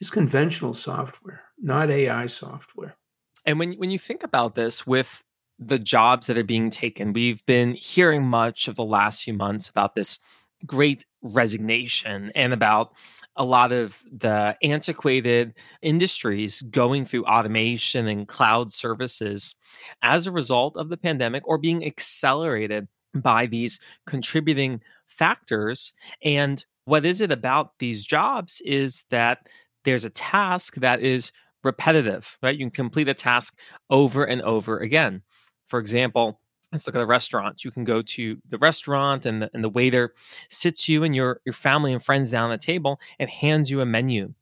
is 0.00 0.10
conventional 0.10 0.74
software, 0.74 1.42
not 1.58 1.90
AI 1.90 2.26
software. 2.26 2.96
And 3.44 3.58
when, 3.58 3.74
when 3.74 3.90
you 3.90 3.98
think 3.98 4.22
about 4.22 4.54
this 4.54 4.86
with 4.86 5.22
the 5.58 5.78
jobs 5.78 6.26
that 6.26 6.38
are 6.38 6.44
being 6.44 6.70
taken, 6.70 7.12
we've 7.12 7.44
been 7.46 7.74
hearing 7.74 8.24
much 8.24 8.68
of 8.68 8.76
the 8.76 8.84
last 8.84 9.22
few 9.22 9.34
months 9.34 9.68
about 9.68 9.94
this 9.94 10.18
great 10.66 11.04
resignation 11.22 12.32
and 12.34 12.52
about 12.52 12.92
a 13.36 13.44
lot 13.44 13.72
of 13.72 13.98
the 14.10 14.56
antiquated 14.62 15.54
industries 15.82 16.62
going 16.62 17.04
through 17.04 17.24
automation 17.24 18.08
and 18.08 18.28
cloud 18.28 18.72
services 18.72 19.54
as 20.02 20.26
a 20.26 20.32
result 20.32 20.76
of 20.76 20.88
the 20.88 20.96
pandemic 20.96 21.46
or 21.46 21.58
being 21.58 21.84
accelerated 21.84 22.88
by 23.14 23.46
these 23.46 23.80
contributing 24.06 24.80
factors. 25.06 25.92
And 26.22 26.64
what 26.84 27.06
is 27.06 27.20
it 27.20 27.32
about 27.32 27.78
these 27.78 28.04
jobs 28.04 28.60
is 28.64 29.04
that 29.10 29.48
there's 29.84 30.04
a 30.04 30.10
task 30.10 30.76
that 30.76 31.00
is 31.00 31.32
repetitive, 31.62 32.36
right? 32.42 32.54
You 32.54 32.66
can 32.66 32.70
complete 32.70 33.08
a 33.08 33.14
task 33.14 33.58
over 33.90 34.24
and 34.24 34.42
over 34.42 34.78
again. 34.78 35.22
For 35.66 35.78
example, 35.78 36.40
let's 36.72 36.86
look 36.86 36.96
at 36.96 36.98
the 36.98 37.06
restaurant. 37.06 37.64
You 37.64 37.70
can 37.70 37.84
go 37.84 38.02
to 38.02 38.36
the 38.48 38.58
restaurant 38.58 39.26
and 39.26 39.42
the, 39.42 39.50
and 39.54 39.64
the 39.64 39.68
waiter 39.68 40.12
sits 40.50 40.88
you 40.88 41.04
and 41.04 41.14
your, 41.14 41.40
your 41.44 41.54
family 41.54 41.92
and 41.92 42.04
friends 42.04 42.30
down 42.30 42.50
at 42.50 42.60
the 42.60 42.66
table 42.66 43.00
and 43.18 43.30
hands 43.30 43.70
you 43.70 43.80
a 43.80 43.86
menu. 43.86 44.34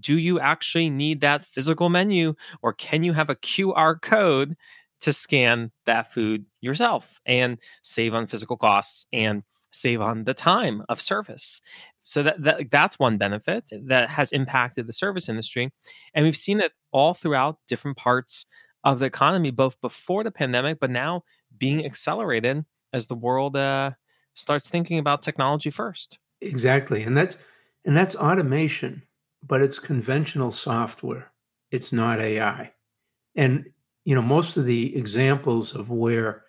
Do 0.00 0.16
you 0.16 0.40
actually 0.40 0.88
need 0.88 1.20
that 1.20 1.44
physical 1.44 1.90
menu 1.90 2.34
or 2.62 2.72
can 2.72 3.02
you 3.02 3.12
have 3.12 3.28
a 3.28 3.36
QR 3.36 4.00
code 4.00 4.56
to 5.02 5.12
scan 5.12 5.70
that 5.86 6.12
food 6.12 6.44
yourself 6.60 7.20
and 7.26 7.58
save 7.82 8.14
on 8.14 8.26
physical 8.26 8.56
costs 8.56 9.06
and 9.12 9.42
save 9.70 10.00
on 10.00 10.24
the 10.24 10.34
time 10.34 10.82
of 10.88 11.00
service? 11.00 11.60
So 12.02 12.22
that, 12.24 12.42
that 12.42 12.70
that's 12.70 12.98
one 12.98 13.16
benefit 13.16 13.70
that 13.86 14.10
has 14.10 14.32
impacted 14.32 14.86
the 14.86 14.92
service 14.92 15.28
industry. 15.28 15.72
And 16.14 16.24
we've 16.24 16.36
seen 16.36 16.60
it 16.60 16.72
all 16.90 17.14
throughout 17.14 17.58
different 17.68 17.96
parts 17.96 18.44
of 18.84 18.98
the 18.98 19.06
economy, 19.06 19.50
both 19.50 19.80
before 19.80 20.24
the 20.24 20.30
pandemic, 20.30 20.80
but 20.80 20.90
now 20.90 21.22
being 21.58 21.84
accelerated 21.84 22.64
as 22.92 23.06
the 23.06 23.14
world 23.14 23.56
uh, 23.56 23.92
starts 24.34 24.68
thinking 24.68 24.98
about 24.98 25.22
technology 25.22 25.70
first. 25.70 26.18
Exactly, 26.40 27.02
and 27.02 27.16
that's 27.16 27.36
and 27.84 27.96
that's 27.96 28.16
automation, 28.16 29.02
but 29.46 29.62
it's 29.62 29.78
conventional 29.78 30.52
software. 30.52 31.30
It's 31.70 31.92
not 31.92 32.20
AI, 32.20 32.72
and 33.36 33.66
you 34.04 34.14
know 34.14 34.22
most 34.22 34.56
of 34.56 34.66
the 34.66 34.96
examples 34.96 35.74
of 35.74 35.90
where 35.90 36.44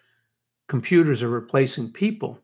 computers 0.67 1.21
are 1.21 1.29
replacing 1.29 1.91
people, 1.91 2.39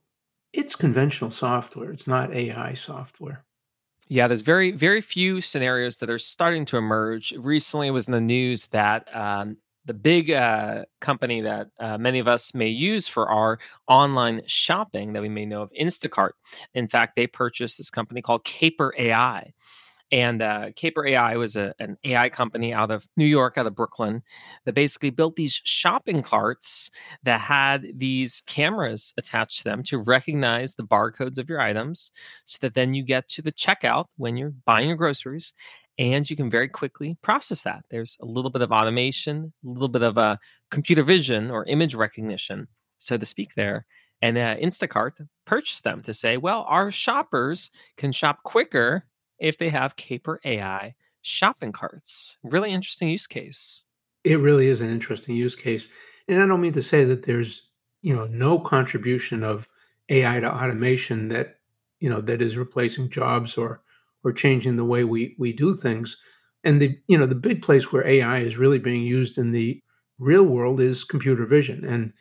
it's 0.54 0.76
conventional 0.76 1.32
software. 1.32 1.92
It's 1.92 2.08
not 2.08 2.34
AI 2.34 2.74
software. 2.74 3.46
Yeah, 4.08 4.28
there's 4.28 4.42
very, 4.42 4.72
very 4.72 5.02
few 5.02 5.40
scenarios 5.40 6.00
that 6.00 6.10
are 6.10 6.18
starting 6.18 6.66
to 6.66 6.78
emerge. 6.78 7.32
Recently, 7.38 7.88
it 7.88 7.92
was 7.92 8.08
in 8.08 8.14
the 8.14 8.20
news 8.20 8.66
that 8.68 9.08
um, 9.16 9.58
the 9.86 9.94
big 9.94 10.32
uh, 10.32 10.86
company 11.00 11.42
that 11.42 11.70
uh, 11.80 11.98
many 12.00 12.18
of 12.18 12.28
us 12.28 12.56
may 12.56 12.68
use 12.68 13.08
for 13.08 13.30
our 13.30 13.60
online 13.88 14.42
shopping 14.48 15.14
that 15.14 15.22
we 15.22 15.30
may 15.30 15.46
know 15.46 15.62
of, 15.62 15.72
Instacart. 15.80 16.32
In 16.74 16.88
fact, 16.88 17.16
they 17.16 17.28
purchased 17.28 17.78
this 17.78 17.92
company 17.92 18.22
called 18.22 18.44
Caper 18.44 18.96
AI. 18.98 19.54
And 20.12 20.42
uh, 20.42 20.72
Caper 20.76 21.06
AI 21.06 21.38
was 21.38 21.56
a, 21.56 21.74
an 21.80 21.98
AI 22.04 22.30
company 22.30 22.74
out 22.74 22.90
of 22.90 23.08
New 23.16 23.26
York, 23.26 23.58
out 23.58 23.68
of 23.68 23.76
Brooklyn, 23.76 24.24
that 24.66 24.74
basically 24.74 25.12
built 25.12 25.36
these 25.36 25.62
shopping 25.64 26.24
carts 26.24 26.90
that 27.24 27.42
had 27.42 27.86
these 27.96 28.42
cameras 28.48 29.14
attached 29.18 29.60
to 29.60 29.64
them 29.66 29.84
to 29.84 30.00
recognize 30.00 30.74
the 30.74 30.84
barcodes 30.84 31.38
of 31.38 31.48
your 31.48 31.62
items 31.62 32.12
so 32.46 32.58
that 32.62 32.74
then 32.74 32.94
you 32.94 33.04
get 33.04 33.28
to 33.30 33.42
the 33.42 33.52
checkout 33.52 34.06
when 34.18 34.36
you're 34.36 34.54
buying 34.66 34.88
your 34.88 34.98
groceries 34.98 35.54
and 36.00 36.30
you 36.30 36.36
can 36.38 36.50
very 36.50 36.70
quickly 36.70 37.18
process 37.22 37.62
that. 37.64 37.84
There's 37.90 38.18
a 38.22 38.26
little 38.26 38.50
bit 38.50 38.62
of 38.62 38.72
automation, 38.72 39.54
a 39.66 39.70
little 39.70 39.90
bit 39.90 40.02
of 40.02 40.18
a 40.18 40.22
uh, 40.22 40.36
computer 40.72 41.04
vision 41.04 41.52
or 41.52 41.66
image 41.66 41.94
recognition, 41.94 42.68
so 43.00 43.18
to 43.18 43.26
speak, 43.26 43.50
there. 43.56 43.86
And 44.22 44.38
uh, 44.38 44.56
Instacart 44.56 45.14
purchased 45.46 45.84
them 45.84 46.02
to 46.04 46.14
say, 46.14 46.38
well, 46.38 46.66
our 46.70 46.90
shoppers 46.90 47.70
can 47.98 48.12
shop 48.14 48.44
quicker 48.44 49.06
if 49.40 49.58
they 49.58 49.70
have 49.70 49.96
Caper 49.96 50.40
AI 50.46 50.96
shopping 51.22 51.72
carts. 51.72 52.38
Really 52.44 52.72
interesting 52.72 53.10
use 53.10 53.28
case. 53.28 53.84
It 54.24 54.40
really 54.40 54.68
is 54.68 54.82
an 54.82 54.90
interesting 54.90 55.36
use 55.36 55.56
case. 55.56 55.88
And 56.28 56.42
I 56.42 56.46
don't 56.46 56.62
mean 56.62 56.74
to 56.74 56.84
say 56.84 57.04
that 57.06 57.24
there's, 57.24 57.70
you 58.02 58.16
know, 58.16 58.26
no 58.26 58.60
contribution 58.60 59.44
of 59.44 59.70
AI 60.10 60.40
to 60.40 60.54
automation 60.54 61.30
that, 61.30 61.60
you 62.00 62.10
know, 62.10 62.22
that 62.22 62.42
is 62.42 62.58
replacing 62.58 63.10
jobs 63.10 63.58
or 63.58 63.82
or 64.24 64.34
changing 64.34 64.76
the 64.76 64.86
way 64.86 65.04
we 65.04 65.36
we 65.38 65.54
do 65.54 65.74
things. 65.74 66.18
And 66.64 66.82
the 66.82 66.98
you 67.08 67.18
know 67.18 67.26
the 67.26 67.36
big 67.36 67.62
place 67.62 67.92
where 67.92 68.06
AI 68.06 68.40
is 68.40 68.58
really 68.58 68.80
being 68.80 69.04
used 69.04 69.38
in 69.38 69.52
the 69.52 69.82
real 70.18 70.44
world 70.44 70.82
is 70.82 71.04
computer 71.06 71.46
vision, 71.46 71.86
and 71.86 72.12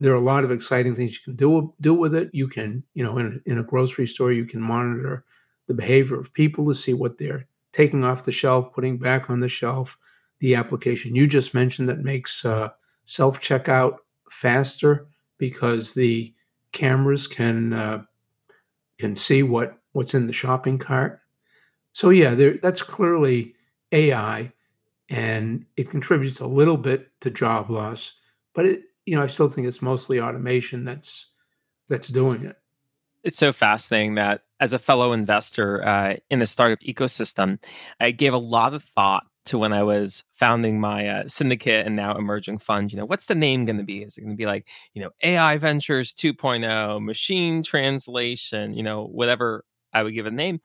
there 0.00 0.12
are 0.12 0.16
a 0.16 0.20
lot 0.20 0.44
of 0.44 0.50
exciting 0.50 0.96
things 0.96 1.12
you 1.12 1.20
can 1.24 1.36
do 1.36 1.72
do 1.80 1.94
with 1.94 2.14
it. 2.14 2.30
You 2.32 2.48
can 2.48 2.82
you 2.94 3.04
know 3.04 3.18
in 3.18 3.40
in 3.46 3.58
a 3.58 3.62
grocery 3.62 4.06
store 4.06 4.32
you 4.32 4.44
can 4.44 4.60
monitor 4.60 5.24
the 5.66 5.74
behavior 5.74 6.18
of 6.18 6.32
people 6.32 6.66
to 6.66 6.74
see 6.74 6.94
what 6.94 7.18
they're 7.18 7.46
taking 7.72 8.04
off 8.04 8.24
the 8.24 8.32
shelf, 8.32 8.72
putting 8.72 8.98
back 8.98 9.30
on 9.30 9.40
the 9.40 9.48
shelf. 9.48 9.98
The 10.40 10.54
application 10.54 11.14
you 11.14 11.26
just 11.26 11.54
mentioned 11.54 11.88
that 11.88 12.00
makes 12.00 12.44
uh, 12.44 12.70
self 13.04 13.40
checkout 13.40 13.96
faster 14.30 15.06
because 15.38 15.94
the 15.94 16.34
cameras 16.72 17.26
can 17.26 17.72
uh, 17.72 18.02
can 18.98 19.16
see 19.16 19.42
what 19.42 19.78
what's 19.92 20.14
in 20.14 20.26
the 20.26 20.32
shopping 20.32 20.78
cart 20.78 21.20
so 21.96 22.10
yeah, 22.10 22.34
there, 22.34 22.58
that's 22.60 22.82
clearly 22.82 23.54
AI, 23.90 24.52
and 25.08 25.64
it 25.78 25.88
contributes 25.88 26.40
a 26.40 26.46
little 26.46 26.76
bit 26.76 27.08
to 27.22 27.30
job 27.30 27.70
loss, 27.70 28.20
but 28.52 28.66
it, 28.66 28.82
you 29.06 29.16
know, 29.16 29.22
I 29.22 29.28
still 29.28 29.48
think 29.48 29.66
it's 29.66 29.80
mostly 29.80 30.20
automation 30.20 30.84
that's 30.84 31.28
that's 31.88 32.08
doing 32.08 32.44
it. 32.44 32.58
It's 33.26 33.38
so 33.38 33.52
fascinating 33.52 34.14
that 34.14 34.42
as 34.60 34.72
a 34.72 34.78
fellow 34.78 35.10
investor 35.10 35.84
uh, 35.84 36.14
in 36.30 36.38
the 36.38 36.46
startup 36.46 36.78
ecosystem, 36.78 37.60
I 37.98 38.12
gave 38.12 38.32
a 38.32 38.38
lot 38.38 38.72
of 38.72 38.84
thought 38.84 39.24
to 39.46 39.58
when 39.58 39.72
I 39.72 39.82
was 39.82 40.22
founding 40.34 40.78
my 40.78 41.08
uh, 41.08 41.26
syndicate 41.26 41.86
and 41.86 41.96
now 41.96 42.16
emerging 42.16 42.58
fund. 42.58 42.92
You 42.92 42.98
know, 43.00 43.04
what's 43.04 43.26
the 43.26 43.34
name 43.34 43.64
going 43.64 43.78
to 43.78 43.82
be? 43.82 44.04
Is 44.04 44.16
it 44.16 44.20
going 44.20 44.30
to 44.30 44.36
be 44.36 44.46
like, 44.46 44.68
you 44.94 45.02
know, 45.02 45.10
AI 45.24 45.58
Ventures 45.58 46.14
2.0, 46.14 47.04
machine 47.04 47.64
translation, 47.64 48.74
you 48.74 48.84
know, 48.84 49.06
whatever 49.06 49.64
I 49.92 50.04
would 50.04 50.14
give 50.14 50.26
a 50.26 50.30
name. 50.30 50.60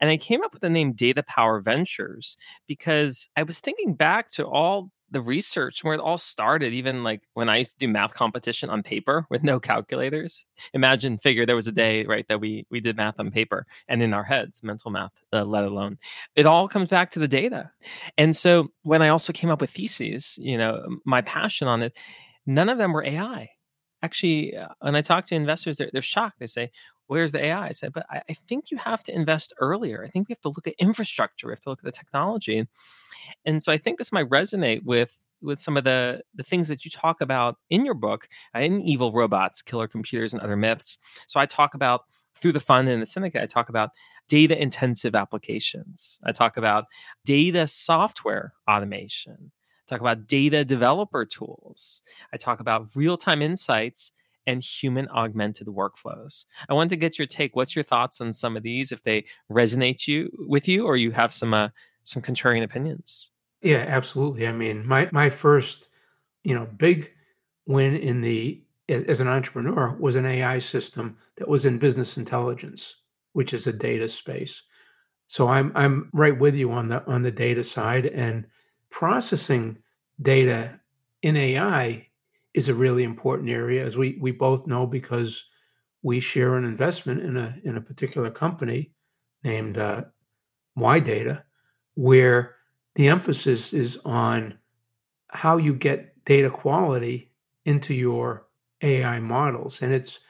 And 0.00 0.08
I 0.08 0.16
came 0.16 0.42
up 0.42 0.54
with 0.54 0.62
the 0.62 0.70
name 0.70 0.94
Data 0.94 1.22
Power 1.22 1.60
Ventures 1.60 2.38
because 2.66 3.28
I 3.36 3.42
was 3.42 3.60
thinking 3.60 3.94
back 3.94 4.30
to 4.30 4.46
all 4.46 4.90
the 5.16 5.22
research 5.22 5.82
where 5.82 5.94
it 5.94 6.00
all 6.00 6.18
started, 6.18 6.74
even 6.74 7.02
like 7.02 7.22
when 7.32 7.48
I 7.48 7.56
used 7.56 7.72
to 7.72 7.86
do 7.86 7.90
math 7.90 8.12
competition 8.12 8.68
on 8.68 8.82
paper 8.82 9.26
with 9.30 9.42
no 9.42 9.58
calculators. 9.58 10.44
Imagine, 10.74 11.16
figure 11.16 11.46
there 11.46 11.56
was 11.56 11.68
a 11.68 11.72
day, 11.72 12.04
right, 12.04 12.28
that 12.28 12.38
we 12.38 12.66
we 12.70 12.80
did 12.80 12.98
math 12.98 13.14
on 13.18 13.30
paper 13.30 13.64
and 13.88 14.02
in 14.02 14.12
our 14.12 14.24
heads, 14.24 14.62
mental 14.62 14.90
math, 14.90 15.12
uh, 15.32 15.42
let 15.42 15.64
alone. 15.64 15.96
It 16.34 16.44
all 16.44 16.68
comes 16.68 16.90
back 16.90 17.10
to 17.12 17.18
the 17.18 17.28
data. 17.28 17.70
And 18.18 18.36
so 18.36 18.68
when 18.82 19.00
I 19.00 19.08
also 19.08 19.32
came 19.32 19.48
up 19.50 19.62
with 19.62 19.70
theses, 19.70 20.38
you 20.38 20.58
know, 20.58 20.84
my 21.06 21.22
passion 21.22 21.66
on 21.66 21.82
it, 21.82 21.96
none 22.44 22.68
of 22.68 22.76
them 22.76 22.92
were 22.92 23.02
AI. 23.02 23.48
Actually, 24.06 24.56
uh, 24.56 24.68
when 24.82 24.94
I 24.94 25.02
talk 25.02 25.24
to 25.26 25.34
investors, 25.34 25.78
they're, 25.78 25.90
they're 25.92 26.00
shocked. 26.00 26.38
They 26.38 26.46
say, 26.46 26.70
where's 27.08 27.32
the 27.32 27.44
AI? 27.44 27.66
I 27.66 27.72
said, 27.72 27.92
but 27.92 28.06
I, 28.08 28.22
I, 28.30 28.34
think 28.34 28.70
you 28.70 28.76
have 28.76 29.02
to 29.02 29.12
invest 29.12 29.52
earlier. 29.58 30.04
I 30.04 30.08
think 30.08 30.28
we 30.28 30.34
have 30.34 30.40
to 30.42 30.48
look 30.50 30.68
at 30.68 30.74
infrastructure. 30.78 31.48
We 31.48 31.54
have 31.54 31.62
to 31.62 31.70
look 31.70 31.80
at 31.80 31.84
the 31.84 31.90
technology. 31.90 32.68
And 33.44 33.60
so 33.60 33.72
I 33.72 33.78
think 33.78 33.98
this 33.98 34.12
might 34.12 34.30
resonate 34.30 34.84
with 34.84 35.10
with 35.42 35.58
some 35.58 35.76
of 35.76 35.82
the 35.82 36.22
the 36.36 36.44
things 36.44 36.68
that 36.68 36.84
you 36.84 36.90
talk 36.90 37.20
about 37.20 37.56
in 37.68 37.84
your 37.84 37.94
book 37.94 38.28
uh, 38.54 38.60
in 38.60 38.80
evil 38.80 39.12
robots 39.12 39.60
killer 39.60 39.86
computers 39.86 40.32
and 40.32 40.40
other 40.40 40.56
myths 40.56 40.98
so 41.26 41.38
i 41.38 41.44
talk 41.44 41.74
about 41.74 42.04
through 42.34 42.52
the 42.52 42.58
fund 42.58 42.88
and 42.88 43.02
the 43.02 43.06
syndicate 43.06 43.42
i 43.42 43.46
talk 43.46 43.68
about 43.68 43.90
data 44.28 44.58
intensive 44.58 45.14
applications 45.14 46.18
i 46.24 46.32
talk 46.32 46.56
about 46.56 46.86
data 47.26 47.66
software 47.66 48.54
automation 48.66 49.52
talk 49.86 50.00
about 50.00 50.26
data 50.26 50.64
developer 50.64 51.24
tools 51.24 52.02
i 52.32 52.36
talk 52.36 52.60
about 52.60 52.86
real-time 52.94 53.42
insights 53.42 54.10
and 54.46 54.62
human 54.62 55.08
augmented 55.08 55.66
workflows. 55.66 56.44
I 56.68 56.74
want 56.74 56.90
to 56.90 56.96
get 56.96 57.18
your 57.18 57.26
take. 57.26 57.56
What's 57.56 57.74
your 57.74 57.82
thoughts 57.82 58.20
on 58.20 58.32
some 58.32 58.56
of 58.56 58.62
these? 58.62 58.92
If 58.92 59.02
they 59.02 59.24
resonate 59.50 60.06
you 60.06 60.30
with 60.46 60.68
you, 60.68 60.86
or 60.86 60.96
you 60.96 61.10
have 61.10 61.32
some 61.32 61.52
uh, 61.52 61.70
some 62.04 62.22
contrarian 62.22 62.62
opinions? 62.62 63.30
Yeah, 63.62 63.84
absolutely. 63.88 64.46
I 64.46 64.52
mean, 64.52 64.86
my 64.86 65.08
my 65.12 65.30
first, 65.30 65.88
you 66.44 66.54
know, 66.54 66.66
big 66.76 67.10
win 67.66 67.96
in 67.96 68.20
the 68.20 68.62
as, 68.88 69.02
as 69.04 69.20
an 69.20 69.28
entrepreneur 69.28 69.96
was 69.98 70.14
an 70.14 70.26
AI 70.26 70.60
system 70.60 71.16
that 71.36 71.48
was 71.48 71.66
in 71.66 71.78
business 71.78 72.16
intelligence, 72.16 72.96
which 73.32 73.52
is 73.52 73.66
a 73.66 73.72
data 73.72 74.08
space. 74.08 74.62
So 75.26 75.48
I'm 75.48 75.72
I'm 75.74 76.08
right 76.12 76.38
with 76.38 76.54
you 76.54 76.70
on 76.70 76.88
the 76.88 77.04
on 77.06 77.22
the 77.22 77.32
data 77.32 77.64
side 77.64 78.06
and 78.06 78.46
processing 78.90 79.78
data 80.22 80.80
in 81.22 81.36
AI 81.36 82.06
is 82.54 82.68
a 82.68 82.74
really 82.74 83.04
important 83.04 83.50
area, 83.50 83.84
as 83.84 83.96
we 83.96 84.18
we 84.20 84.30
both 84.30 84.66
know 84.66 84.86
because 84.86 85.44
we 86.02 86.20
share 86.20 86.56
an 86.56 86.64
investment 86.64 87.20
in 87.22 87.36
a 87.36 87.54
in 87.64 87.76
a 87.76 87.80
particular 87.80 88.30
company 88.30 88.92
named 89.44 89.78
uh, 89.78 90.02
YData, 90.78 91.42
where 91.94 92.56
the 92.94 93.08
emphasis 93.08 93.72
is 93.72 93.98
on 94.04 94.58
how 95.28 95.56
you 95.56 95.74
get 95.74 96.24
data 96.24 96.48
quality 96.48 97.30
into 97.64 97.92
your 97.92 98.46
AI 98.82 99.20
models, 99.20 99.82
and 99.82 99.92
it's 99.92 100.20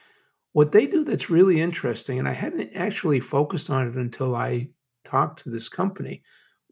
what 0.52 0.72
they 0.72 0.86
do 0.86 1.04
that's 1.04 1.28
really 1.28 1.60
interesting. 1.60 2.18
And 2.18 2.26
I 2.26 2.32
hadn't 2.32 2.70
actually 2.74 3.20
focused 3.20 3.68
on 3.68 3.88
it 3.88 3.94
until 3.94 4.34
I 4.34 4.70
talked 5.04 5.42
to 5.42 5.50
this 5.50 5.68
company. 5.68 6.22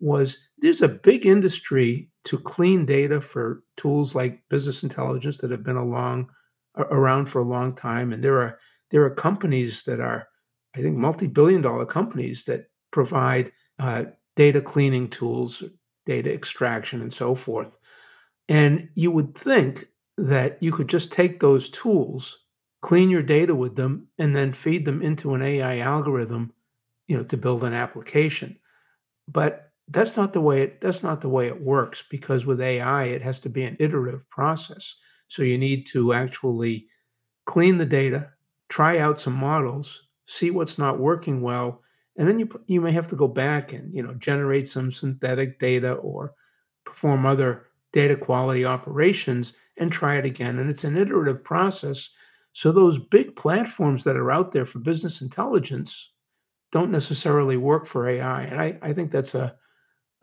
Was 0.00 0.38
there's 0.58 0.82
a 0.82 0.88
big 0.88 1.26
industry 1.26 2.10
to 2.24 2.38
clean 2.38 2.84
data 2.86 3.20
for 3.20 3.62
tools 3.76 4.14
like 4.14 4.42
business 4.48 4.82
intelligence 4.82 5.38
that 5.38 5.50
have 5.50 5.62
been 5.62 5.76
along 5.76 6.30
around 6.76 7.26
for 7.26 7.40
a 7.40 7.48
long 7.48 7.74
time. 7.74 8.12
And 8.12 8.22
there 8.22 8.40
are 8.40 8.58
there 8.90 9.04
are 9.04 9.10
companies 9.10 9.84
that 9.84 10.00
are 10.00 10.28
i 10.76 10.80
think 10.80 10.96
multi-billion 10.96 11.62
dollar 11.62 11.86
companies 11.86 12.44
that 12.44 12.66
provide 12.90 13.52
uh, 13.78 14.04
data 14.36 14.60
cleaning 14.60 15.08
tools 15.08 15.62
data 16.06 16.32
extraction 16.32 17.00
and 17.00 17.12
so 17.12 17.34
forth. 17.34 17.76
And 18.48 18.88
you 18.94 19.10
would 19.10 19.34
think 19.34 19.86
that 20.18 20.58
you 20.62 20.70
could 20.70 20.88
just 20.88 21.12
take 21.12 21.40
those 21.40 21.70
tools 21.70 22.38
clean 22.82 23.08
your 23.08 23.22
data 23.22 23.54
with 23.54 23.76
them 23.76 24.06
and 24.18 24.36
then 24.36 24.52
feed 24.52 24.84
them 24.84 25.00
into 25.00 25.34
an 25.34 25.42
ai 25.42 25.78
algorithm 25.78 26.52
you 27.08 27.16
know 27.16 27.24
to 27.24 27.36
build 27.36 27.64
an 27.64 27.72
application. 27.72 28.58
But 29.26 29.63
that's 29.88 30.16
not 30.16 30.32
the 30.32 30.40
way 30.40 30.62
it 30.62 30.80
that's 30.80 31.02
not 31.02 31.20
the 31.20 31.28
way 31.28 31.46
it 31.46 31.60
works 31.60 32.02
because 32.10 32.46
with 32.46 32.60
AI 32.60 33.04
it 33.04 33.22
has 33.22 33.40
to 33.40 33.48
be 33.48 33.64
an 33.64 33.76
iterative 33.78 34.28
process. 34.30 34.96
So 35.28 35.42
you 35.42 35.58
need 35.58 35.86
to 35.88 36.12
actually 36.14 36.86
clean 37.46 37.78
the 37.78 37.86
data, 37.86 38.30
try 38.68 38.98
out 38.98 39.20
some 39.20 39.34
models, 39.34 40.04
see 40.26 40.50
what's 40.50 40.78
not 40.78 40.98
working 40.98 41.42
well, 41.42 41.82
and 42.16 42.26
then 42.28 42.38
you 42.38 42.48
you 42.66 42.80
may 42.80 42.92
have 42.92 43.08
to 43.08 43.16
go 43.16 43.28
back 43.28 43.72
and 43.72 43.94
you 43.94 44.02
know 44.02 44.14
generate 44.14 44.68
some 44.68 44.90
synthetic 44.90 45.58
data 45.58 45.92
or 45.94 46.32
perform 46.84 47.26
other 47.26 47.66
data 47.92 48.16
quality 48.16 48.64
operations 48.64 49.54
and 49.76 49.90
try 49.90 50.16
it 50.16 50.24
again. 50.24 50.58
And 50.58 50.70
it's 50.70 50.84
an 50.84 50.96
iterative 50.96 51.42
process. 51.44 52.10
So 52.52 52.70
those 52.70 52.98
big 52.98 53.34
platforms 53.36 54.04
that 54.04 54.16
are 54.16 54.30
out 54.30 54.52
there 54.52 54.66
for 54.66 54.78
business 54.78 55.20
intelligence 55.20 56.12
don't 56.72 56.90
necessarily 56.90 57.56
work 57.56 57.86
for 57.86 58.08
AI. 58.08 58.42
And 58.42 58.60
I, 58.60 58.78
I 58.82 58.92
think 58.92 59.10
that's 59.10 59.34
a 59.34 59.56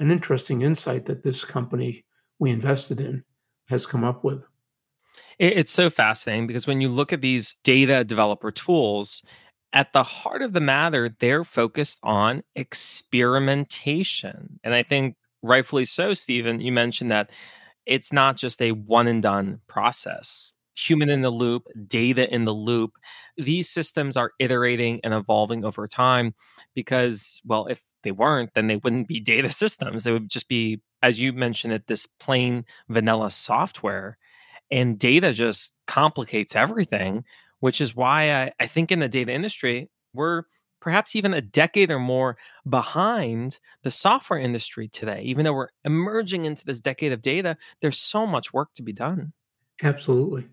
an 0.01 0.11
interesting 0.11 0.63
insight 0.63 1.05
that 1.05 1.23
this 1.23 1.45
company 1.45 2.03
we 2.39 2.49
invested 2.49 2.99
in 2.99 3.23
has 3.69 3.85
come 3.85 4.03
up 4.03 4.23
with. 4.23 4.43
It's 5.37 5.71
so 5.71 5.91
fascinating 5.91 6.47
because 6.47 6.67
when 6.67 6.81
you 6.81 6.89
look 6.89 7.13
at 7.13 7.21
these 7.21 7.55
data 7.63 8.03
developer 8.03 8.51
tools, 8.51 9.23
at 9.73 9.93
the 9.93 10.03
heart 10.03 10.41
of 10.41 10.53
the 10.53 10.59
matter, 10.59 11.15
they're 11.19 11.43
focused 11.43 11.99
on 12.01 12.41
experimentation. 12.55 14.59
And 14.63 14.73
I 14.73 14.83
think 14.83 15.15
rightfully 15.43 15.85
so, 15.85 16.15
Stephen, 16.15 16.59
you 16.59 16.71
mentioned 16.71 17.11
that 17.11 17.29
it's 17.85 18.11
not 18.11 18.37
just 18.37 18.59
a 18.61 18.71
one 18.71 19.07
and 19.07 19.21
done 19.21 19.61
process. 19.67 20.53
Human 20.75 21.09
in 21.09 21.21
the 21.21 21.29
loop, 21.29 21.63
data 21.87 22.33
in 22.33 22.45
the 22.45 22.53
loop. 22.53 22.93
These 23.37 23.69
systems 23.69 24.17
are 24.17 24.31
iterating 24.39 24.99
and 25.03 25.13
evolving 25.13 25.63
over 25.63 25.87
time 25.87 26.33
because, 26.73 27.39
well, 27.45 27.67
if 27.67 27.83
they 28.03 28.11
weren't, 28.11 28.53
then 28.53 28.67
they 28.67 28.77
wouldn't 28.77 29.07
be 29.07 29.19
data 29.19 29.49
systems. 29.49 30.03
They 30.03 30.11
would 30.11 30.29
just 30.29 30.47
be, 30.47 30.81
as 31.01 31.19
you 31.19 31.33
mentioned 31.33 31.73
it, 31.73 31.87
this 31.87 32.05
plain 32.05 32.65
vanilla 32.89 33.31
software. 33.31 34.17
And 34.69 34.97
data 34.97 35.33
just 35.33 35.73
complicates 35.85 36.55
everything, 36.55 37.25
which 37.59 37.81
is 37.81 37.95
why 37.95 38.31
I, 38.31 38.51
I 38.59 38.67
think 38.67 38.91
in 38.91 38.99
the 38.99 39.09
data 39.09 39.31
industry, 39.31 39.89
we're 40.13 40.43
perhaps 40.79 41.15
even 41.15 41.33
a 41.33 41.41
decade 41.41 41.91
or 41.91 41.99
more 41.99 42.37
behind 42.67 43.59
the 43.83 43.91
software 43.91 44.39
industry 44.39 44.87
today. 44.87 45.21
Even 45.23 45.45
though 45.45 45.53
we're 45.53 45.69
emerging 45.85 46.45
into 46.45 46.65
this 46.65 46.81
decade 46.81 47.11
of 47.11 47.21
data, 47.21 47.57
there's 47.81 47.99
so 47.99 48.25
much 48.25 48.51
work 48.53 48.73
to 48.75 48.81
be 48.81 48.93
done. 48.93 49.33
Absolutely. 49.83 50.47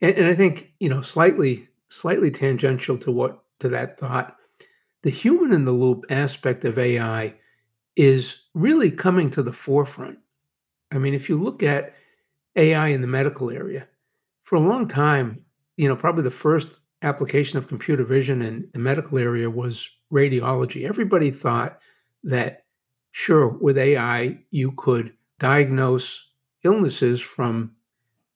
And, 0.00 0.16
and 0.16 0.26
I 0.26 0.34
think, 0.34 0.72
you 0.80 0.88
know, 0.88 1.02
slightly, 1.02 1.68
slightly 1.88 2.30
tangential 2.30 2.98
to 2.98 3.12
what 3.12 3.42
to 3.60 3.68
that 3.68 3.98
thought 3.98 4.36
the 5.02 5.10
human 5.10 5.52
in 5.52 5.64
the 5.64 5.72
loop 5.72 6.04
aspect 6.10 6.64
of 6.64 6.78
AI 6.78 7.34
is 7.96 8.38
really 8.54 8.90
coming 8.90 9.30
to 9.30 9.42
the 9.42 9.52
forefront. 9.52 10.18
I 10.92 10.98
mean, 10.98 11.14
if 11.14 11.28
you 11.28 11.40
look 11.40 11.62
at 11.62 11.94
AI 12.56 12.88
in 12.88 13.00
the 13.00 13.06
medical 13.06 13.50
area, 13.50 13.86
for 14.42 14.56
a 14.56 14.60
long 14.60 14.88
time, 14.88 15.44
you 15.76 15.88
know, 15.88 15.96
probably 15.96 16.22
the 16.22 16.30
first 16.30 16.80
application 17.02 17.58
of 17.58 17.68
computer 17.68 18.04
vision 18.04 18.42
in 18.42 18.68
the 18.72 18.78
medical 18.78 19.18
area 19.18 19.48
was 19.48 19.88
radiology. 20.12 20.88
Everybody 20.88 21.30
thought 21.30 21.78
that, 22.24 22.64
sure, 23.12 23.48
with 23.48 23.78
AI, 23.78 24.38
you 24.50 24.72
could 24.72 25.12
diagnose 25.38 26.28
illnesses 26.64 27.20
from 27.20 27.72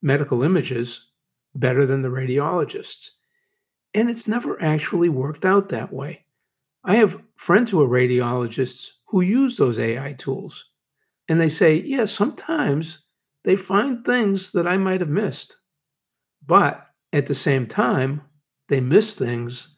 medical 0.03 0.43
images 0.43 1.07
better 1.55 1.85
than 1.85 2.03
the 2.03 2.09
radiologists. 2.09 3.11
And 3.93 4.09
it's 4.09 4.27
never 4.27 4.61
actually 4.63 5.09
worked 5.09 5.45
out 5.45 5.69
that 5.69 5.93
way. 5.93 6.24
I 6.85 6.97
have 6.97 7.21
friends 7.37 7.71
who 7.71 7.83
are 7.83 7.89
radiologists 7.89 8.91
who 9.07 9.23
use 9.23 9.57
those 9.57 9.79
AI 9.79 10.13
tools. 10.15 10.67
And 11.29 11.41
they 11.41 11.49
say, 11.49 11.77
yeah, 11.77 12.05
sometimes 12.05 13.01
they 13.45 13.57
find 13.57 14.05
things 14.05 14.53
that 14.53 14.67
I 14.67 14.77
might 14.77 15.01
have 15.01 15.09
missed. 15.09 15.57
But 16.47 16.87
at 17.13 17.27
the 17.27 17.35
same 17.35 17.67
time, 17.67 18.23
they 18.69 18.81
miss 18.81 19.15
things 19.15 19.69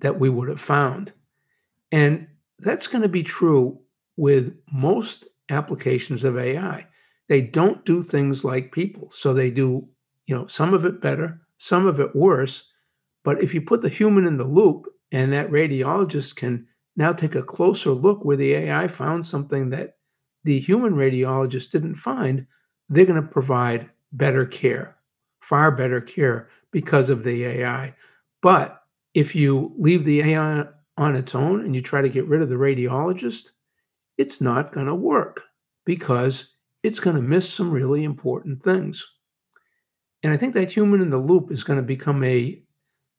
that 0.00 0.18
we 0.18 0.28
would 0.28 0.48
have 0.48 0.60
found. 0.60 1.12
And 1.92 2.26
that's 2.58 2.86
going 2.86 3.02
to 3.02 3.08
be 3.08 3.22
true 3.22 3.78
with 4.16 4.56
most 4.72 5.26
applications 5.50 6.24
of 6.24 6.38
AI. 6.38 6.86
They 7.28 7.40
don't 7.40 7.84
do 7.84 8.02
things 8.02 8.44
like 8.44 8.72
people. 8.72 9.10
So 9.10 9.32
they 9.32 9.50
do, 9.50 9.86
you 10.26 10.34
know, 10.34 10.46
some 10.46 10.74
of 10.74 10.84
it 10.84 11.00
better, 11.00 11.40
some 11.58 11.86
of 11.86 12.00
it 12.00 12.16
worse. 12.16 12.70
But 13.22 13.42
if 13.42 13.54
you 13.54 13.60
put 13.60 13.82
the 13.82 13.88
human 13.88 14.26
in 14.26 14.38
the 14.38 14.44
loop 14.44 14.86
and 15.12 15.32
that 15.32 15.50
radiologist 15.50 16.36
can 16.36 16.66
now 16.96 17.12
take 17.12 17.34
a 17.34 17.42
closer 17.42 17.90
look 17.92 18.24
where 18.24 18.36
the 18.36 18.52
AI 18.54 18.88
found 18.88 19.26
something 19.26 19.70
that 19.70 19.96
the 20.44 20.58
human 20.60 20.94
radiologist 20.94 21.70
didn't 21.70 21.94
find, 21.94 22.46
they're 22.88 23.04
going 23.04 23.20
to 23.20 23.28
provide 23.28 23.88
better 24.12 24.44
care, 24.46 24.96
far 25.40 25.70
better 25.70 26.00
care 26.00 26.48
because 26.70 27.10
of 27.10 27.22
the 27.24 27.44
AI. 27.44 27.94
But 28.42 28.82
if 29.14 29.34
you 29.34 29.72
leave 29.78 30.04
the 30.04 30.22
AI 30.22 30.64
on 30.96 31.16
its 31.16 31.34
own 31.34 31.64
and 31.64 31.74
you 31.74 31.82
try 31.82 32.02
to 32.02 32.08
get 32.08 32.26
rid 32.26 32.42
of 32.42 32.48
the 32.48 32.54
radiologist, 32.54 33.52
it's 34.16 34.40
not 34.40 34.72
going 34.72 34.86
to 34.86 34.94
work 34.94 35.42
because 35.84 36.48
it's 36.82 37.00
going 37.00 37.16
to 37.16 37.22
miss 37.22 37.48
some 37.52 37.70
really 37.70 38.04
important 38.04 38.62
things. 38.62 39.06
And 40.22 40.32
I 40.32 40.36
think 40.36 40.54
that 40.54 40.70
human 40.70 41.00
in 41.00 41.10
the 41.10 41.18
loop 41.18 41.52
is 41.52 41.64
going 41.64 41.78
to 41.78 41.82
become 41.84 42.24
a, 42.24 42.60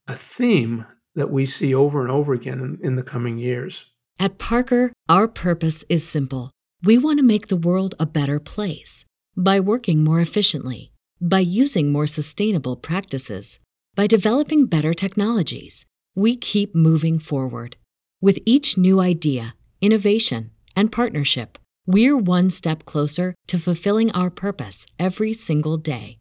a 0.08 0.15
theme 0.15 0.86
that 1.19 1.32
we 1.32 1.45
see 1.45 1.75
over 1.75 2.01
and 2.01 2.12
over 2.12 2.34
again 2.34 2.60
in, 2.60 2.79
in 2.82 2.95
the 2.95 3.03
coming 3.03 3.38
years. 3.38 3.86
At 4.19 4.38
Parker, 4.38 4.91
our 5.08 5.27
purpose 5.27 5.84
is 5.89 6.08
simple. 6.08 6.51
We 6.84 6.97
want 6.97 7.19
to 7.19 7.23
make 7.23 7.47
the 7.47 7.55
world 7.55 7.95
a 7.99 8.05
better 8.05 8.39
place 8.39 9.05
by 9.36 9.60
working 9.60 10.03
more 10.03 10.19
efficiently, 10.19 10.91
by 11.21 11.39
using 11.39 11.91
more 11.91 12.08
sustainable 12.08 12.75
practices, 12.75 13.60
by 13.95 14.08
developing 14.08 14.65
better 14.65 14.93
technologies. 14.93 15.86
We 16.15 16.36
keep 16.36 16.75
moving 16.75 17.19
forward. 17.19 17.77
With 18.21 18.39
each 18.45 18.77
new 18.77 18.99
idea, 18.99 19.55
innovation, 19.82 20.51
and 20.75 20.91
partnership, 20.91 21.58
we're 21.86 22.17
one 22.17 22.49
step 22.49 22.84
closer 22.86 23.36
to 23.47 23.58
fulfilling 23.58 24.12
our 24.12 24.29
purpose 24.29 24.86
every 24.97 25.34
single 25.34 25.77
day. 25.77 26.19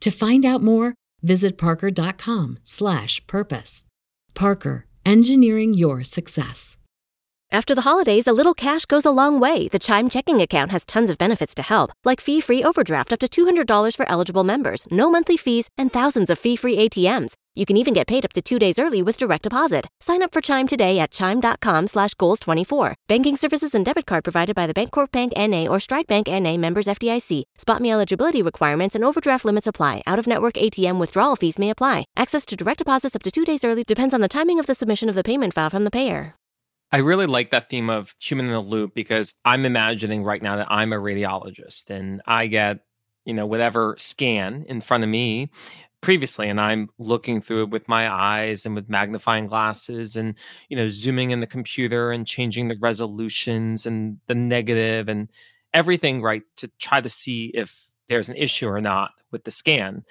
To 0.00 0.10
find 0.10 0.44
out 0.44 0.62
more, 0.62 0.94
visit 1.22 1.56
parker.com/purpose. 1.58 3.84
Parker, 4.36 4.84
engineering 5.06 5.72
your 5.72 6.04
success. 6.04 6.76
After 7.50 7.74
the 7.74 7.80
holidays, 7.88 8.26
a 8.26 8.34
little 8.34 8.52
cash 8.52 8.84
goes 8.84 9.06
a 9.06 9.10
long 9.10 9.40
way. 9.40 9.66
The 9.66 9.78
Chime 9.78 10.10
checking 10.10 10.42
account 10.42 10.70
has 10.72 10.84
tons 10.84 11.08
of 11.08 11.16
benefits 11.16 11.54
to 11.54 11.62
help, 11.62 11.92
like 12.04 12.20
fee-free 12.20 12.62
overdraft 12.62 13.14
up 13.14 13.20
to 13.20 13.28
$200 13.28 13.96
for 13.96 14.06
eligible 14.10 14.44
members, 14.44 14.86
no 14.90 15.10
monthly 15.10 15.38
fees, 15.38 15.70
and 15.78 15.90
thousands 15.90 16.28
of 16.28 16.38
fee-free 16.38 16.76
ATMs. 16.76 17.32
You 17.58 17.64
can 17.64 17.78
even 17.78 17.94
get 17.94 18.06
paid 18.06 18.26
up 18.26 18.34
to 18.34 18.42
two 18.42 18.58
days 18.58 18.78
early 18.78 19.02
with 19.02 19.16
direct 19.16 19.44
deposit. 19.44 19.88
Sign 20.00 20.22
up 20.22 20.30
for 20.30 20.42
Chime 20.42 20.68
today 20.68 20.98
at 20.98 21.10
chime.com 21.10 21.86
slash 21.86 22.12
goals24. 22.14 22.94
Banking 23.08 23.38
services 23.38 23.74
and 23.74 23.82
debit 23.82 24.04
card 24.04 24.24
provided 24.24 24.54
by 24.54 24.66
the 24.66 24.74
Bancorp 24.74 25.10
Bank 25.10 25.32
N.A. 25.34 25.66
or 25.66 25.80
Stride 25.80 26.06
Bank 26.06 26.28
N.A. 26.28 26.58
members 26.58 26.86
FDIC. 26.86 27.44
Spot 27.56 27.80
me 27.80 27.90
eligibility 27.90 28.42
requirements 28.42 28.94
and 28.94 29.02
overdraft 29.02 29.46
limits 29.46 29.66
apply. 29.66 30.02
Out-of-network 30.06 30.54
ATM 30.54 31.00
withdrawal 31.00 31.34
fees 31.34 31.58
may 31.58 31.70
apply. 31.70 32.04
Access 32.14 32.44
to 32.44 32.56
direct 32.56 32.78
deposits 32.78 33.16
up 33.16 33.22
to 33.22 33.30
two 33.30 33.46
days 33.46 33.64
early 33.64 33.84
depends 33.84 34.12
on 34.12 34.20
the 34.20 34.28
timing 34.28 34.60
of 34.60 34.66
the 34.66 34.74
submission 34.74 35.08
of 35.08 35.14
the 35.14 35.24
payment 35.24 35.54
file 35.54 35.70
from 35.70 35.84
the 35.84 35.90
payer. 35.90 36.34
I 36.92 36.98
really 36.98 37.26
like 37.26 37.52
that 37.52 37.70
theme 37.70 37.88
of 37.88 38.14
human 38.20 38.46
in 38.46 38.52
the 38.52 38.60
loop 38.60 38.94
because 38.94 39.32
I'm 39.46 39.64
imagining 39.64 40.24
right 40.24 40.42
now 40.42 40.56
that 40.56 40.70
I'm 40.70 40.92
a 40.92 40.96
radiologist 40.96 41.88
and 41.88 42.20
I 42.26 42.48
get, 42.48 42.80
you 43.24 43.32
know, 43.32 43.46
whatever 43.46 43.96
scan 43.98 44.66
in 44.68 44.82
front 44.82 45.04
of 45.04 45.10
me 45.10 45.50
previously 46.06 46.48
and 46.48 46.60
i'm 46.60 46.88
looking 46.98 47.40
through 47.40 47.64
it 47.64 47.70
with 47.70 47.88
my 47.88 48.08
eyes 48.08 48.64
and 48.64 48.76
with 48.76 48.88
magnifying 48.88 49.48
glasses 49.48 50.14
and 50.14 50.36
you 50.68 50.76
know 50.76 50.86
zooming 50.86 51.32
in 51.32 51.40
the 51.40 51.48
computer 51.48 52.12
and 52.12 52.28
changing 52.28 52.68
the 52.68 52.76
resolutions 52.80 53.86
and 53.86 54.16
the 54.28 54.34
negative 54.34 55.08
and 55.08 55.28
everything 55.74 56.22
right 56.22 56.44
to 56.56 56.70
try 56.78 57.00
to 57.00 57.08
see 57.08 57.50
if 57.54 57.90
there's 58.08 58.28
an 58.28 58.36
issue 58.36 58.68
or 58.68 58.80
not 58.80 59.10
with 59.32 59.42
the 59.42 59.50
scan. 59.50 60.04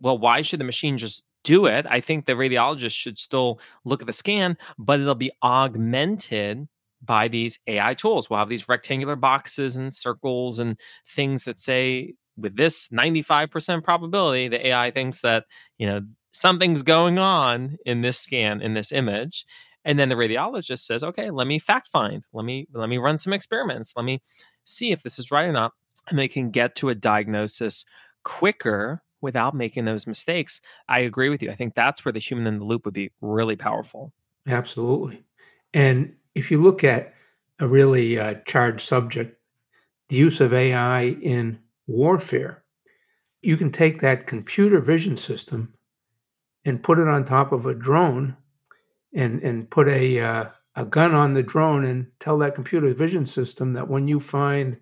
Well 0.00 0.18
why 0.18 0.42
should 0.42 0.60
the 0.60 0.64
machine 0.64 0.98
just 0.98 1.24
do 1.44 1.64
it? 1.64 1.86
I 1.88 2.02
think 2.02 2.26
the 2.26 2.34
radiologist 2.34 2.92
should 2.92 3.16
still 3.16 3.58
look 3.86 4.02
at 4.02 4.06
the 4.06 4.12
scan 4.12 4.54
but 4.78 5.00
it'll 5.00 5.14
be 5.14 5.32
augmented 5.42 6.68
by 7.02 7.26
these 7.26 7.58
ai 7.66 7.94
tools. 7.94 8.28
We'll 8.28 8.40
have 8.40 8.50
these 8.50 8.68
rectangular 8.68 9.16
boxes 9.16 9.76
and 9.76 9.90
circles 9.94 10.58
and 10.58 10.78
things 11.06 11.44
that 11.44 11.58
say 11.58 12.16
with 12.38 12.56
this 12.56 12.88
95% 12.88 13.82
probability, 13.82 14.48
the 14.48 14.68
AI 14.68 14.90
thinks 14.90 15.20
that, 15.22 15.44
you 15.76 15.86
know, 15.86 16.00
something's 16.30 16.82
going 16.82 17.18
on 17.18 17.78
in 17.84 18.02
this 18.02 18.18
scan, 18.18 18.62
in 18.62 18.74
this 18.74 18.92
image. 18.92 19.44
And 19.84 19.98
then 19.98 20.08
the 20.08 20.14
radiologist 20.14 20.80
says, 20.80 21.02
okay, 21.02 21.30
let 21.30 21.46
me 21.46 21.58
fact 21.58 21.88
find. 21.88 22.24
Let 22.32 22.44
me 22.44 22.66
let 22.72 22.88
me 22.88 22.98
run 22.98 23.18
some 23.18 23.32
experiments. 23.32 23.92
Let 23.96 24.04
me 24.04 24.20
see 24.64 24.92
if 24.92 25.02
this 25.02 25.18
is 25.18 25.30
right 25.30 25.46
or 25.46 25.52
not. 25.52 25.72
And 26.08 26.18
they 26.18 26.28
can 26.28 26.50
get 26.50 26.74
to 26.76 26.88
a 26.88 26.94
diagnosis 26.94 27.84
quicker 28.22 29.02
without 29.20 29.54
making 29.54 29.84
those 29.84 30.06
mistakes. 30.06 30.60
I 30.88 31.00
agree 31.00 31.28
with 31.28 31.42
you. 31.42 31.50
I 31.50 31.56
think 31.56 31.74
that's 31.74 32.04
where 32.04 32.12
the 32.12 32.20
human 32.20 32.46
in 32.46 32.58
the 32.58 32.64
loop 32.64 32.84
would 32.84 32.94
be 32.94 33.10
really 33.20 33.56
powerful. 33.56 34.12
Absolutely. 34.46 35.24
And 35.74 36.14
if 36.34 36.50
you 36.50 36.62
look 36.62 36.84
at 36.84 37.14
a 37.58 37.66
really 37.66 38.18
uh, 38.18 38.34
charged 38.46 38.86
subject, 38.86 39.38
the 40.08 40.16
use 40.16 40.40
of 40.40 40.54
AI 40.54 41.02
in 41.02 41.58
warfare. 41.88 42.62
You 43.40 43.56
can 43.56 43.72
take 43.72 44.00
that 44.00 44.26
computer 44.26 44.80
vision 44.80 45.16
system 45.16 45.74
and 46.64 46.82
put 46.82 46.98
it 46.98 47.08
on 47.08 47.24
top 47.24 47.50
of 47.50 47.66
a 47.66 47.74
drone 47.74 48.36
and, 49.14 49.42
and 49.42 49.68
put 49.70 49.88
a, 49.88 50.20
uh, 50.20 50.44
a 50.76 50.84
gun 50.84 51.14
on 51.14 51.34
the 51.34 51.42
drone 51.42 51.84
and 51.84 52.06
tell 52.20 52.38
that 52.38 52.54
computer 52.54 52.92
vision 52.94 53.26
system 53.26 53.72
that 53.72 53.88
when 53.88 54.06
you 54.06 54.20
find, 54.20 54.76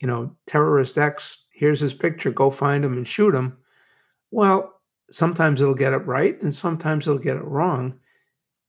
you 0.00 0.06
know, 0.06 0.36
terrorist 0.46 0.98
X, 0.98 1.44
here's 1.52 1.80
his 1.80 1.94
picture, 1.94 2.30
go 2.30 2.50
find 2.50 2.84
him 2.84 2.92
and 2.92 3.08
shoot 3.08 3.34
him. 3.34 3.56
Well, 4.30 4.80
sometimes 5.10 5.60
it'll 5.60 5.74
get 5.74 5.94
it 5.94 6.06
right 6.06 6.40
and 6.42 6.54
sometimes 6.54 7.06
it'll 7.06 7.18
get 7.18 7.36
it 7.36 7.44
wrong. 7.44 7.98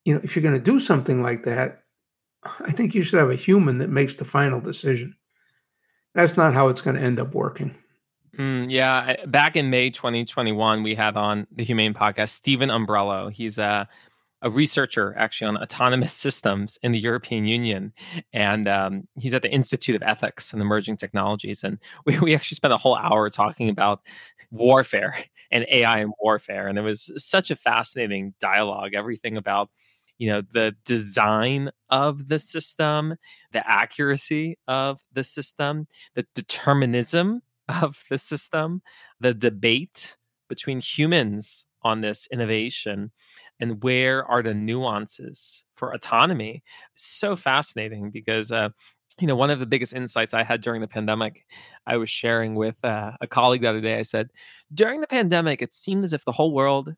You 0.06 0.14
know, 0.14 0.22
if 0.24 0.36
you're 0.36 0.44
going 0.44 0.56
to 0.56 0.62
do 0.62 0.80
something 0.80 1.22
like 1.22 1.44
that, 1.44 1.84
I 2.44 2.72
think 2.72 2.96
you 2.96 3.02
should 3.02 3.20
have 3.20 3.32
a 3.32 3.36
human 3.36 3.80
that 3.80 3.90
makes 3.90 4.16
the 4.16 4.26
final 4.26 4.62
decision 4.62 5.16
that's 6.18 6.36
not 6.36 6.52
how 6.52 6.68
it's 6.68 6.82
going 6.82 6.96
to 6.96 7.02
end 7.02 7.20
up 7.20 7.36
working. 7.36 7.76
Mm, 8.40 8.72
yeah, 8.72 9.24
back 9.28 9.56
in 9.56 9.70
May 9.70 9.92
2021, 9.92 10.82
we 10.82 10.96
had 10.96 11.16
on 11.16 11.46
the 11.52 11.64
HumAIn 11.64 11.94
podcast 11.94 12.30
Steven 12.30 12.70
Umbrello. 12.70 13.32
He's 13.32 13.60
a 13.60 13.88
a 14.44 14.50
researcher 14.52 15.16
actually 15.18 15.48
on 15.48 15.58
autonomous 15.58 16.14
systems 16.26 16.78
in 16.82 16.92
the 16.92 17.00
European 17.00 17.46
Union, 17.46 17.94
and 18.34 18.68
um, 18.68 19.08
he's 19.16 19.36
at 19.36 19.44
the 19.44 19.52
Institute 19.52 19.96
of 19.96 20.02
Ethics 20.02 20.54
and 20.54 20.62
Emerging 20.62 20.98
Technologies. 20.98 21.64
And 21.64 21.78
we 22.06 22.20
we 22.20 22.34
actually 22.34 22.56
spent 22.56 22.74
a 22.74 22.78
whole 22.78 22.96
hour 22.96 23.30
talking 23.30 23.70
about 23.70 24.02
warfare 24.50 25.16
and 25.52 25.68
AI 25.70 26.00
and 26.00 26.14
warfare, 26.20 26.68
and 26.68 26.80
it 26.80 26.84
was 26.84 27.12
such 27.18 27.52
a 27.52 27.56
fascinating 27.56 28.34
dialogue. 28.40 28.96
Everything 28.96 29.38
about 29.38 29.70
you 30.18 30.30
know 30.30 30.42
the 30.54 30.76
design 30.86 31.70
of 31.90 32.28
the 32.28 32.40
system 32.40 33.16
the 33.52 33.70
accuracy 33.70 34.58
of 34.68 35.00
the 35.14 35.24
system 35.24 35.88
the 36.16 36.26
determinism 36.36 37.42
of 37.82 38.04
the 38.10 38.18
system 38.18 38.82
the 39.20 39.34
debate 39.34 40.18
between 40.50 40.80
humans 40.80 41.66
on 41.84 42.02
this 42.02 42.28
innovation 42.32 43.12
and 43.60 43.84
where 43.84 44.26
are 44.26 44.44
the 44.44 44.54
nuances 44.54 45.64
for 45.76 45.94
autonomy? 45.94 46.64
So 46.96 47.36
fascinating 47.36 48.12
because 48.12 48.52
uh, 48.52 48.70
you 49.20 49.28
know 49.28 49.36
one 49.36 49.50
of 49.50 49.60
the 49.60 49.66
biggest 49.66 49.94
insights 49.94 50.36
i 50.36 50.44
had 50.44 50.62
during 50.62 50.80
the 50.80 50.88
pandemic 50.88 51.44
i 51.88 51.98
was 51.98 52.08
sharing 52.08 52.54
with 52.54 52.78
uh, 52.86 53.14
a 53.20 53.26
colleague 53.26 53.62
the 53.62 53.70
other 53.70 53.82
day 53.82 53.98
i 53.98 54.04
said 54.04 54.30
during 54.72 55.02
the 55.02 55.08
pandemic 55.08 55.60
it 55.60 55.74
seemed 55.74 56.04
as 56.04 56.14
if 56.14 56.24
the 56.24 56.32
whole 56.32 56.54
world 56.54 56.94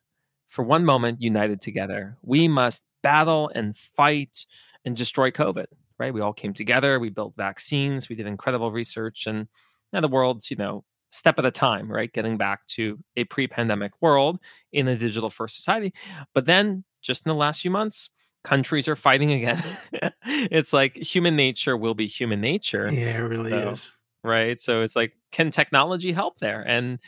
for 0.50 0.64
one 0.64 0.84
moment 0.84 1.22
united 1.22 1.62
together. 1.62 2.18
We 2.24 2.48
must 2.48 2.84
battle 3.02 3.52
and 3.54 3.78
fight 3.78 4.46
and 4.86 4.96
destroy 4.96 5.32
COVID, 5.32 5.68
right? 5.98 6.14
We 6.14 6.22
all 6.22 6.34
came 6.34 6.54
together, 6.54 7.00
we 7.00 7.10
built 7.10 7.34
vaccines, 7.38 8.10
we 8.10 8.16
did 8.16 8.28
incredible 8.28 8.72
research, 8.72 9.28
and 9.28 9.48
now 9.94 10.02
the 10.02 10.08
world's, 10.08 10.50
you 10.50 10.58
know, 10.58 10.84
step 11.12 11.40
at 11.40 11.46
a 11.46 11.52
time, 11.52 11.92
right? 11.92 12.12
Getting 12.12 12.38
back 12.38 12.66
to 12.68 13.00
a 13.16 13.24
pre 13.26 13.48
pandemic 13.48 13.92
world 14.02 14.40
in 14.72 14.88
a 14.88 14.96
digital 14.96 15.30
first 15.30 15.56
society. 15.56 15.94
But 16.34 16.46
then 16.46 16.84
just 17.02 17.26
in 17.26 17.30
the 17.30 17.36
last 17.36 17.62
few 17.62 17.72
months, 17.72 18.10
countries 18.44 18.88
are 18.88 18.96
fighting 18.96 19.32
again. 19.32 19.64
it's 20.26 20.74
like 20.74 20.96
human 20.96 21.36
nature 21.36 21.76
will 21.76 21.96
be 21.96 22.08
human 22.08 22.42
nature. 22.42 22.92
Yeah, 22.92 23.18
it 23.18 23.22
really 23.22 23.52
so, 23.52 23.70
is. 23.72 23.92
Right. 24.24 24.60
So 24.60 24.82
it's 24.82 24.96
like, 24.96 25.14
can 25.32 25.50
technology 25.50 26.12
help 26.12 26.40
there? 26.40 26.62
And 26.68 27.00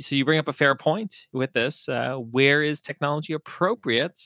so 0.00 0.14
you 0.14 0.24
bring 0.24 0.38
up 0.38 0.48
a 0.48 0.52
fair 0.52 0.74
point 0.74 1.26
with 1.32 1.52
this. 1.52 1.88
Uh, 1.88 2.16
where 2.16 2.62
is 2.62 2.80
technology 2.80 3.32
appropriate 3.32 4.20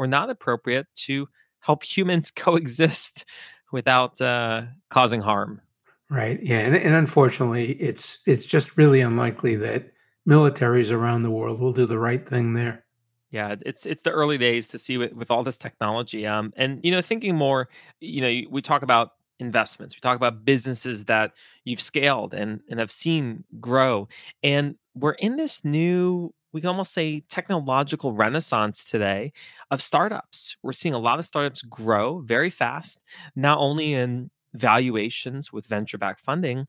or 0.00 0.06
not 0.06 0.30
appropriate 0.30 0.86
to 0.94 1.28
help 1.60 1.84
humans 1.84 2.30
coexist 2.34 3.26
without 3.70 4.18
uh, 4.20 4.62
causing 4.88 5.20
harm. 5.20 5.60
Right. 6.08 6.42
Yeah. 6.42 6.60
And, 6.60 6.74
and 6.74 6.94
unfortunately, 6.94 7.72
it's 7.72 8.18
it's 8.26 8.46
just 8.46 8.76
really 8.78 9.02
unlikely 9.02 9.56
that 9.56 9.92
militaries 10.26 10.90
around 10.90 11.22
the 11.22 11.30
world 11.30 11.60
will 11.60 11.72
do 11.72 11.86
the 11.86 11.98
right 11.98 12.26
thing 12.26 12.54
there. 12.54 12.84
Yeah, 13.30 13.54
it's 13.60 13.86
it's 13.86 14.02
the 14.02 14.10
early 14.10 14.38
days 14.38 14.68
to 14.68 14.78
see 14.78 14.96
with, 14.96 15.12
with 15.12 15.30
all 15.30 15.44
this 15.44 15.58
technology. 15.58 16.26
Um, 16.26 16.52
and 16.56 16.80
you 16.82 16.90
know, 16.90 17.02
thinking 17.02 17.36
more, 17.36 17.68
you 18.00 18.22
know, 18.22 18.50
we 18.50 18.60
talk 18.62 18.82
about 18.82 19.12
investments, 19.38 19.94
we 19.94 20.00
talk 20.00 20.16
about 20.16 20.44
businesses 20.44 21.04
that 21.04 21.32
you've 21.64 21.80
scaled 21.80 22.34
and 22.34 22.60
and 22.68 22.80
have 22.80 22.90
seen 22.90 23.44
grow, 23.60 24.08
and 24.42 24.74
we're 24.94 25.12
in 25.12 25.36
this 25.36 25.64
new 25.64 26.34
we 26.52 26.60
can 26.60 26.68
almost 26.68 26.92
say 26.92 27.20
technological 27.28 28.12
renaissance 28.12 28.84
today 28.84 29.32
of 29.70 29.80
startups. 29.80 30.56
We're 30.62 30.72
seeing 30.72 30.94
a 30.94 30.98
lot 30.98 31.18
of 31.18 31.24
startups 31.24 31.62
grow 31.62 32.20
very 32.20 32.50
fast, 32.50 33.02
not 33.36 33.58
only 33.58 33.94
in 33.94 34.30
valuations 34.54 35.52
with 35.52 35.66
venture 35.66 35.98
backed 35.98 36.20
funding, 36.20 36.66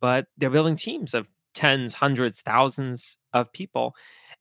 but 0.00 0.26
they're 0.36 0.50
building 0.50 0.76
teams 0.76 1.14
of 1.14 1.28
tens, 1.54 1.94
hundreds, 1.94 2.40
thousands 2.40 3.18
of 3.32 3.52
people. 3.52 3.94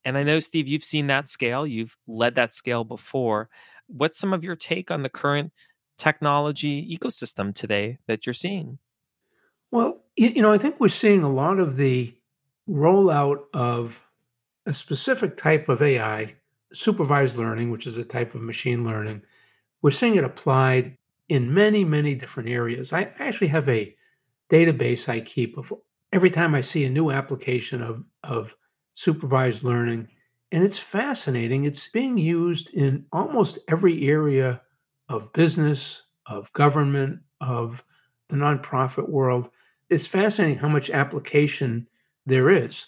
And 0.06 0.18
I 0.18 0.24
know, 0.24 0.40
Steve, 0.40 0.68
you've 0.68 0.84
seen 0.84 1.08
that 1.08 1.28
scale, 1.28 1.68
you've 1.68 1.96
led 2.08 2.36
that 2.36 2.54
scale 2.54 2.84
before. 2.84 3.50
What's 3.88 4.18
some 4.18 4.34
of 4.34 4.44
your 4.44 4.56
take 4.56 4.92
on 4.92 5.04
the 5.04 5.10
current 5.10 5.52
technology 5.98 6.98
ecosystem 6.98 7.54
today 7.54 7.98
that 8.08 8.26
you're 8.26 8.34
seeing? 8.34 8.80
Well, 9.72 10.02
You 10.16 10.42
know, 10.42 10.52
I 10.52 10.58
think 10.58 10.80
we're 10.80 10.90
seeing 10.90 11.24
a 11.24 11.30
lot 11.30 11.60
of 11.60 11.78
the 11.78 12.16
rollout 12.68 13.44
of 13.54 14.02
a 14.70 14.74
specific 14.74 15.36
type 15.36 15.68
of 15.68 15.82
AI, 15.82 16.36
supervised 16.72 17.36
learning, 17.36 17.72
which 17.72 17.88
is 17.88 17.98
a 17.98 18.06
type 18.06 18.36
of 18.36 18.42
machine 18.42 18.86
learning. 18.86 19.24
We're 19.82 19.92
seeing 19.92 20.16
it 20.16 20.24
applied 20.24 20.96
in 21.28 21.54
many, 21.54 21.84
many 21.84 22.14
different 22.14 22.50
areas. 22.50 22.94
I 22.94 23.12
actually 23.18 23.48
have 23.48 23.68
a 23.68 23.96
database 24.50 25.10
I 25.10 25.22
keep 25.22 25.58
of 25.58 25.74
every 26.14 26.30
time 26.30 26.54
I 26.54 26.62
see 26.62 26.86
a 26.86 26.90
new 26.90 27.10
application 27.10 27.82
of, 27.82 28.04
of 28.24 28.56
supervised 28.94 29.64
learning. 29.64 30.08
And 30.52 30.64
it's 30.64 30.78
fascinating. 30.78 31.66
It's 31.66 31.88
being 31.88 32.18
used 32.18 32.74
in 32.74 33.06
almost 33.12 33.60
every 33.68 34.08
area 34.08 34.62
of 35.08 35.34
business, 35.34 36.04
of 36.28 36.54
government, 36.54 37.22
of 37.42 37.84
the 38.30 38.36
nonprofit 38.36 39.10
world. 39.10 39.50
It's 39.90 40.08
fascinating 40.08 40.60
how 40.60 40.70
much 40.70 40.92
application 40.92 41.88
there 42.28 42.52
is. 42.52 42.86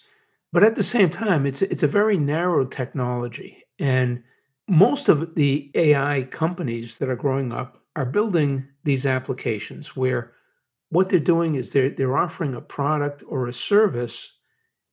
But 0.52 0.62
at 0.62 0.76
the 0.76 0.82
same 0.82 1.10
time, 1.10 1.46
it's 1.46 1.62
it's 1.62 1.82
a 1.82 1.88
very 1.88 2.18
narrow 2.18 2.64
technology. 2.66 3.64
And 3.78 4.22
most 4.68 5.08
of 5.08 5.34
the 5.34 5.70
AI 5.74 6.24
companies 6.30 6.98
that 6.98 7.08
are 7.08 7.16
growing 7.16 7.52
up 7.52 7.82
are 7.96 8.04
building 8.06 8.68
these 8.84 9.06
applications 9.06 9.96
where 9.96 10.32
what 10.90 11.08
they're 11.08 11.18
doing 11.18 11.54
is 11.54 11.72
they're, 11.72 11.90
they're 11.90 12.16
offering 12.16 12.54
a 12.54 12.60
product 12.60 13.22
or 13.26 13.48
a 13.48 13.52
service, 13.52 14.32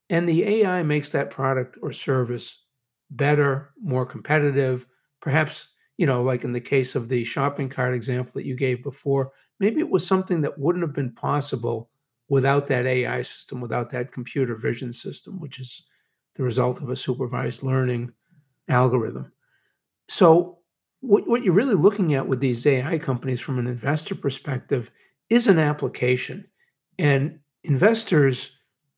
and 0.10 0.28
the 0.28 0.44
AI 0.44 0.82
makes 0.82 1.10
that 1.10 1.30
product 1.30 1.78
or 1.82 1.92
service 1.92 2.64
better, 3.12 3.72
more 3.82 4.06
competitive, 4.06 4.86
perhaps, 5.22 5.70
you 5.98 6.06
know, 6.06 6.24
like 6.24 6.44
in 6.46 6.54
the 6.54 6.62
case 6.62 6.96
of 6.96 7.10
the 7.10 7.24
shopping 7.24 7.68
cart 7.68 7.94
example 7.94 8.32
that 8.36 8.46
you 8.46 8.56
gave 8.56 8.82
before, 8.82 9.32
maybe 9.60 9.82
it 9.82 9.90
was 9.90 10.08
something 10.08 10.42
that 10.42 10.58
wouldn't 10.58 10.84
have 10.84 10.94
been 10.94 11.12
possible 11.12 11.90
without 12.30 12.68
that 12.68 12.86
AI 12.86 13.22
system, 13.24 13.60
without 13.60 13.90
that 13.92 14.12
computer 14.12 14.56
vision 14.56 14.94
system, 14.94 15.40
which 15.40 15.60
is 15.60 15.84
the 16.36 16.44
result 16.44 16.82
of 16.82 16.90
a 16.90 16.96
supervised 16.96 17.64
learning 17.64 18.12
algorithm. 18.70 19.32
So 20.08 20.60
what, 21.02 21.28
what 21.28 21.44
you're 21.44 21.54
really 21.54 21.76
looking 21.76 22.14
at 22.14 22.28
with 22.28 22.40
these 22.40 22.66
AI 22.66 22.98
companies 22.98 23.42
from 23.42 23.60
an 23.60 23.68
investor 23.68 24.16
perspective 24.16 24.92
is 25.30 25.48
an 25.48 25.60
application. 25.60 26.46
And 26.98 27.40
investors 27.64 28.52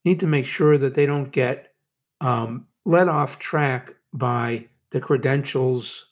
need 0.06 0.20
to 0.20 0.28
make 0.28 0.46
sure 0.46 0.78
that 0.78 0.96
they 0.96 1.06
don't 1.06 1.32
get 1.32 1.74
um, 2.20 2.68
led 2.86 3.08
off 3.08 3.40
track 3.40 3.94
by 4.14 4.68
the 4.92 5.00
credentials 5.00 6.08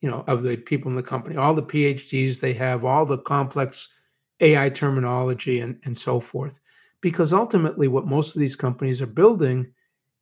you 0.00 0.10
know 0.10 0.24
of 0.26 0.42
the 0.42 0.56
people 0.56 0.90
in 0.90 0.96
the 0.96 1.02
company 1.02 1.36
all 1.36 1.54
the 1.54 1.62
phds 1.62 2.40
they 2.40 2.52
have 2.52 2.84
all 2.84 3.06
the 3.06 3.18
complex 3.18 3.88
ai 4.42 4.68
terminology 4.68 5.60
and, 5.60 5.78
and 5.84 5.96
so 5.96 6.20
forth 6.20 6.60
because 7.00 7.32
ultimately 7.32 7.88
what 7.88 8.06
most 8.06 8.34
of 8.34 8.40
these 8.40 8.56
companies 8.56 9.00
are 9.00 9.06
building 9.06 9.66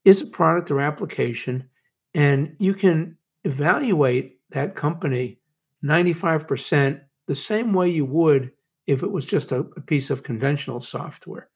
is 0.04 0.22
a 0.22 0.26
product 0.26 0.70
or 0.70 0.80
application 0.80 1.68
and 2.14 2.54
you 2.58 2.74
can 2.74 3.16
evaluate 3.44 4.38
that 4.50 4.74
company 4.74 5.38
95% 5.84 7.00
the 7.26 7.36
same 7.36 7.72
way 7.72 7.88
you 7.88 8.04
would 8.04 8.50
if 8.86 9.02
it 9.02 9.10
was 9.10 9.26
just 9.26 9.52
a, 9.52 9.60
a, 9.76 9.80
piece 9.80 10.10
of 10.10 10.22
conventional 10.22 10.80
software. 10.80 11.48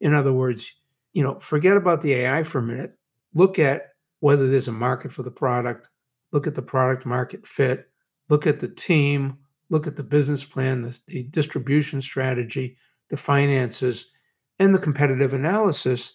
In 0.00 0.14
other 0.14 0.32
words, 0.32 0.74
you 1.14 1.22
know, 1.22 1.38
forget 1.40 1.76
about 1.76 2.02
the 2.02 2.12
AI 2.12 2.42
for 2.42 2.58
a 2.58 2.62
minute. 2.62 2.98
Look 3.34 3.58
at 3.58 3.94
whether 4.20 4.48
there's 4.48 4.68
a 4.68 4.72
market 4.72 5.12
for 5.12 5.22
the 5.22 5.30
product, 5.30 5.88
look 6.32 6.46
at 6.46 6.54
the 6.54 6.62
product 6.62 7.06
market 7.06 7.46
fit, 7.46 7.88
look 8.28 8.46
at 8.46 8.60
the 8.60 8.68
team, 8.68 9.38
look 9.72 9.88
at 9.88 9.96
the 9.96 10.04
business 10.04 10.44
plan, 10.44 10.82
the, 10.82 11.00
the 11.08 11.22
distribution 11.24 12.00
strategy, 12.00 12.76
the 13.10 13.16
finances, 13.16 14.12
and 14.60 14.72
the 14.72 14.78
competitive 14.78 15.34
analysis. 15.34 16.12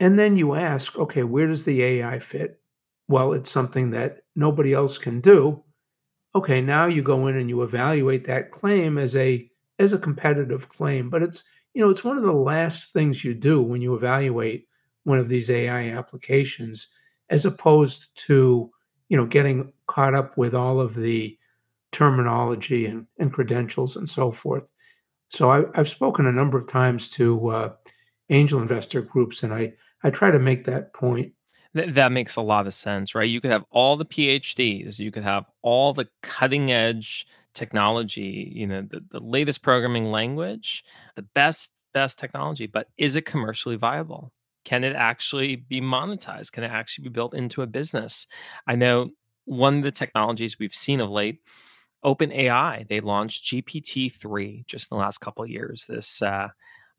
And 0.00 0.18
then 0.18 0.36
you 0.36 0.54
ask, 0.54 0.98
okay, 0.98 1.22
where 1.22 1.46
does 1.46 1.64
the 1.64 1.82
AI 1.82 2.18
fit? 2.18 2.60
Well, 3.08 3.32
it's 3.32 3.50
something 3.50 3.90
that 3.92 4.18
nobody 4.36 4.74
else 4.74 4.98
can 4.98 5.22
do 5.22 5.64
okay, 6.34 6.60
now 6.60 6.86
you 6.86 7.02
go 7.02 7.26
in 7.26 7.36
and 7.36 7.48
you 7.48 7.62
evaluate 7.62 8.26
that 8.26 8.52
claim 8.52 8.98
as 8.98 9.16
a 9.16 9.50
as 9.78 9.92
a 9.92 9.98
competitive 9.98 10.68
claim, 10.68 11.10
but 11.10 11.22
it's 11.22 11.44
you 11.74 11.82
know 11.82 11.90
it's 11.90 12.04
one 12.04 12.16
of 12.16 12.24
the 12.24 12.32
last 12.32 12.92
things 12.92 13.24
you 13.24 13.34
do 13.34 13.62
when 13.62 13.80
you 13.80 13.94
evaluate 13.94 14.66
one 15.04 15.18
of 15.18 15.28
these 15.28 15.50
AI 15.50 15.90
applications, 15.90 16.88
as 17.30 17.44
opposed 17.44 18.08
to 18.26 18.70
you 19.08 19.16
know 19.16 19.26
getting 19.26 19.72
caught 19.86 20.14
up 20.14 20.36
with 20.36 20.54
all 20.54 20.80
of 20.80 20.94
the 20.94 21.36
terminology 21.92 22.86
and, 22.86 23.06
and 23.18 23.32
credentials 23.32 23.96
and 23.96 24.08
so 24.08 24.30
forth. 24.30 24.70
So 25.30 25.50
I, 25.50 25.64
have 25.74 25.88
spoken 25.88 26.26
a 26.26 26.32
number 26.32 26.58
of 26.58 26.68
times 26.68 27.10
to 27.10 27.48
uh, 27.48 27.72
angel 28.30 28.62
investor 28.62 29.02
groups, 29.02 29.42
and 29.42 29.52
I 29.52 29.74
I 30.02 30.10
try 30.10 30.30
to 30.30 30.38
make 30.38 30.64
that 30.66 30.92
point 30.94 31.32
Th- 31.74 31.94
that 31.94 32.12
makes 32.12 32.36
a 32.36 32.40
lot 32.40 32.66
of 32.66 32.74
sense, 32.74 33.14
right? 33.14 33.28
You 33.28 33.40
could 33.40 33.50
have 33.50 33.64
all 33.70 33.96
the 33.96 34.04
PhDs, 34.04 34.98
you 34.98 35.10
could 35.10 35.22
have 35.22 35.44
all 35.62 35.92
the 35.92 36.08
cutting 36.22 36.72
edge 36.72 37.26
technology, 37.54 38.50
you 38.54 38.66
know, 38.66 38.82
the, 38.82 39.04
the 39.10 39.20
latest 39.20 39.62
programming 39.62 40.06
language, 40.06 40.84
the 41.16 41.22
best 41.22 41.70
best 41.94 42.18
technology, 42.18 42.66
but 42.66 42.88
is 42.96 43.16
it 43.16 43.24
commercially 43.24 43.76
viable? 43.76 44.32
Can 44.64 44.84
it 44.84 44.94
actually 44.94 45.56
be 45.56 45.80
monetized? 45.80 46.52
Can 46.52 46.64
it 46.64 46.70
actually 46.70 47.04
be 47.04 47.10
built 47.10 47.34
into 47.34 47.62
a 47.62 47.66
business? 47.66 48.26
I 48.66 48.74
know 48.74 49.10
one 49.46 49.78
of 49.78 49.82
the 49.82 49.90
technologies 49.90 50.58
we've 50.58 50.74
seen 50.74 51.00
of 51.00 51.10
late, 51.10 51.40
OpenAI, 52.04 52.86
they 52.88 53.00
launched 53.00 53.44
GPT-3 53.44 54.66
just 54.66 54.90
in 54.90 54.96
the 54.96 55.00
last 55.00 55.18
couple 55.18 55.46
years. 55.46 55.84
This 55.88 56.22
uh, 56.22 56.48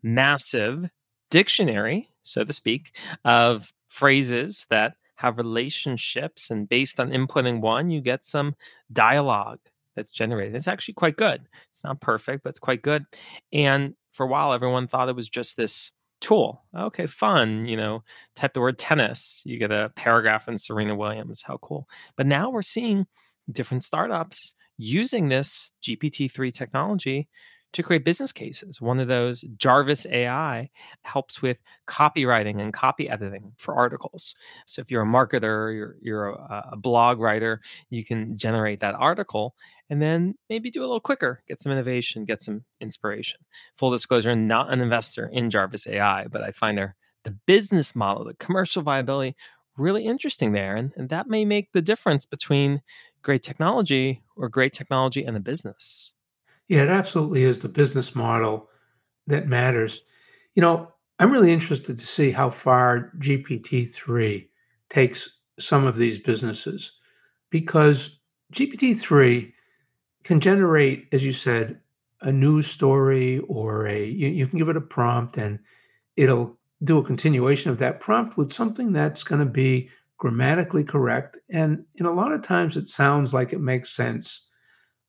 massive 0.03 0.89
dictionary, 1.29 2.09
so 2.23 2.43
to 2.43 2.53
speak, 2.53 2.95
of 3.23 3.73
phrases 3.88 4.65
that 4.69 4.93
have 5.15 5.38
relationships 5.38 6.49
and 6.49 6.69
based 6.69 6.99
on 6.99 7.09
inputting 7.09 7.59
one 7.59 7.89
you 7.89 7.99
get 7.99 8.23
some 8.23 8.55
dialogue 8.93 9.59
that's 9.95 10.13
generated. 10.13 10.55
It's 10.55 10.67
actually 10.67 10.93
quite 10.93 11.17
good. 11.17 11.41
It's 11.71 11.83
not 11.83 11.99
perfect 11.99 12.43
but 12.43 12.51
it's 12.51 12.59
quite 12.59 12.81
good. 12.81 13.05
And 13.51 13.95
for 14.12 14.25
a 14.25 14.29
while 14.29 14.53
everyone 14.53 14.88
thought 14.88 15.09
it 15.09 15.15
was 15.15 15.27
just 15.27 15.57
this 15.57 15.91
tool. 16.21 16.63
Okay 16.77 17.05
fun 17.05 17.65
you 17.65 17.75
know 17.75 18.03
type 18.35 18.53
the 18.53 18.62
word 18.62 18.77
tennis 18.77 19.41
you 19.45 19.57
get 19.57 19.71
a 19.71 19.91
paragraph 19.95 20.47
in 20.47 20.57
serena 20.57 20.95
williams. 20.95 21.41
How 21.41 21.57
cool. 21.57 21.89
But 22.15 22.27
now 22.27 22.49
we're 22.49 22.62
seeing 22.62 23.05
different 23.51 23.83
startups 23.83 24.53
using 24.79 25.27
this 25.27 25.73
gpt-3 25.83 26.53
technology 26.53 27.27
to 27.73 27.83
create 27.83 28.03
business 28.03 28.31
cases. 28.31 28.81
One 28.81 28.99
of 28.99 29.07
those, 29.07 29.41
Jarvis 29.57 30.07
AI, 30.07 30.69
helps 31.03 31.41
with 31.41 31.61
copywriting 31.87 32.59
and 32.59 32.73
copy 32.73 33.07
editing 33.07 33.51
for 33.57 33.75
articles. 33.75 34.35
So 34.65 34.81
if 34.81 34.89
you're 34.89 35.03
a 35.03 35.05
marketer, 35.05 35.75
you're, 35.75 35.95
you're 36.01 36.29
a, 36.29 36.69
a 36.71 36.77
blog 36.77 37.19
writer, 37.19 37.61
you 37.91 38.03
can 38.03 38.37
generate 38.37 38.79
that 38.79 38.95
article 38.95 39.53
and 39.89 40.01
then 40.01 40.35
maybe 40.49 40.71
do 40.71 40.81
a 40.81 40.85
little 40.87 40.99
quicker, 40.99 41.43
get 41.47 41.59
some 41.59 41.71
innovation, 41.71 42.25
get 42.25 42.41
some 42.41 42.63
inspiration. 42.81 43.39
Full 43.75 43.91
disclosure, 43.91 44.35
not 44.35 44.71
an 44.73 44.81
investor 44.81 45.27
in 45.27 45.49
Jarvis 45.49 45.87
AI, 45.87 46.25
but 46.27 46.41
I 46.41 46.51
find 46.51 46.77
their 46.77 46.95
the 47.25 47.31
business 47.45 47.95
model, 47.95 48.23
the 48.23 48.33
commercial 48.35 48.81
viability, 48.81 49.35
really 49.77 50.05
interesting 50.05 50.51
there. 50.51 50.75
And, 50.75 50.91
and 50.95 51.09
that 51.09 51.27
may 51.27 51.45
make 51.45 51.71
the 51.71 51.81
difference 51.81 52.25
between 52.25 52.81
great 53.21 53.43
technology 53.43 54.21
or 54.36 54.49
great 54.49 54.73
technology 54.73 55.23
and 55.23 55.36
the 55.36 55.39
business. 55.39 56.13
Yeah, 56.67 56.84
it 56.84 56.89
absolutely 56.89 57.43
is 57.43 57.60
the 57.60 57.69
business 57.69 58.15
model 58.15 58.69
that 59.27 59.47
matters. 59.47 60.01
You 60.55 60.62
know, 60.62 60.93
I'm 61.19 61.32
really 61.32 61.51
interested 61.51 61.97
to 61.97 62.05
see 62.05 62.32
how 62.32 62.49
far 62.49 63.12
GPT 63.19 63.89
3 63.91 64.49
takes 64.89 65.29
some 65.60 65.86
of 65.86 65.97
these 65.97 66.17
businesses 66.17 66.93
because 67.49 68.19
GPT 68.53 68.97
3 68.97 69.53
can 70.23 70.39
generate, 70.39 71.08
as 71.12 71.23
you 71.23 71.34
said, 71.34 71.79
a 72.21 72.32
news 72.32 72.67
story 72.67 73.39
or 73.47 73.88
a, 73.88 74.05
you, 74.05 74.27
you 74.27 74.47
can 74.47 74.60
give 74.60 74.69
it 74.69 74.77
a 74.77 74.82
prompt 74.82 75.38
and 75.38 75.60
it'll 76.15 76.58
do 76.84 76.97
a 76.97 77.03
continuation 77.03 77.71
of 77.71 77.77
that 77.79 77.99
prompt 77.99 78.38
with 78.38 78.53
something 78.53 78.91
that's 78.91 79.23
going 79.23 79.39
to 79.39 79.45
be 79.45 79.89
grammatically 80.19 80.84
correct. 80.84 81.38
And 81.49 81.86
in 81.95 82.05
a 82.05 82.13
lot 82.13 82.32
of 82.32 82.43
times 82.43 82.77
it 82.77 82.88
sounds 82.88 83.34
like 83.34 83.51
it 83.51 83.62
makes 83.62 83.89
sense 83.91 84.49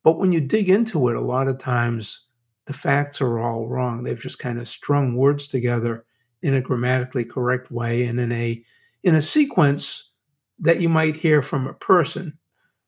but 0.03 0.17
when 0.17 0.31
you 0.31 0.41
dig 0.41 0.69
into 0.69 1.09
it, 1.09 1.15
a 1.15 1.21
lot 1.21 1.47
of 1.47 1.59
times 1.59 2.25
the 2.65 2.73
facts 2.73 3.21
are 3.21 3.39
all 3.39 3.67
wrong. 3.67 4.03
They've 4.03 4.19
just 4.19 4.39
kind 4.39 4.59
of 4.59 4.67
strung 4.67 5.15
words 5.15 5.47
together 5.47 6.05
in 6.41 6.55
a 6.55 6.61
grammatically 6.61 7.23
correct 7.23 7.71
way 7.71 8.05
and 8.05 8.19
in 8.19 8.31
a 8.31 8.63
in 9.03 9.15
a 9.15 9.21
sequence 9.21 10.11
that 10.59 10.79
you 10.79 10.89
might 10.89 11.15
hear 11.15 11.41
from 11.41 11.67
a 11.67 11.73
person. 11.73 12.37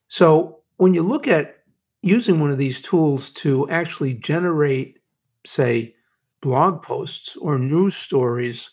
So 0.07 0.59
when 0.77 0.93
you 0.93 1.01
look 1.01 1.27
at 1.27 1.57
using 2.01 2.39
one 2.39 2.51
of 2.51 2.57
these 2.57 2.81
tools 2.81 3.31
to 3.31 3.67
actually 3.69 4.13
generate, 4.15 4.99
say, 5.45 5.95
blog 6.41 6.83
posts 6.83 7.35
or 7.37 7.57
news 7.57 7.95
stories, 7.95 8.69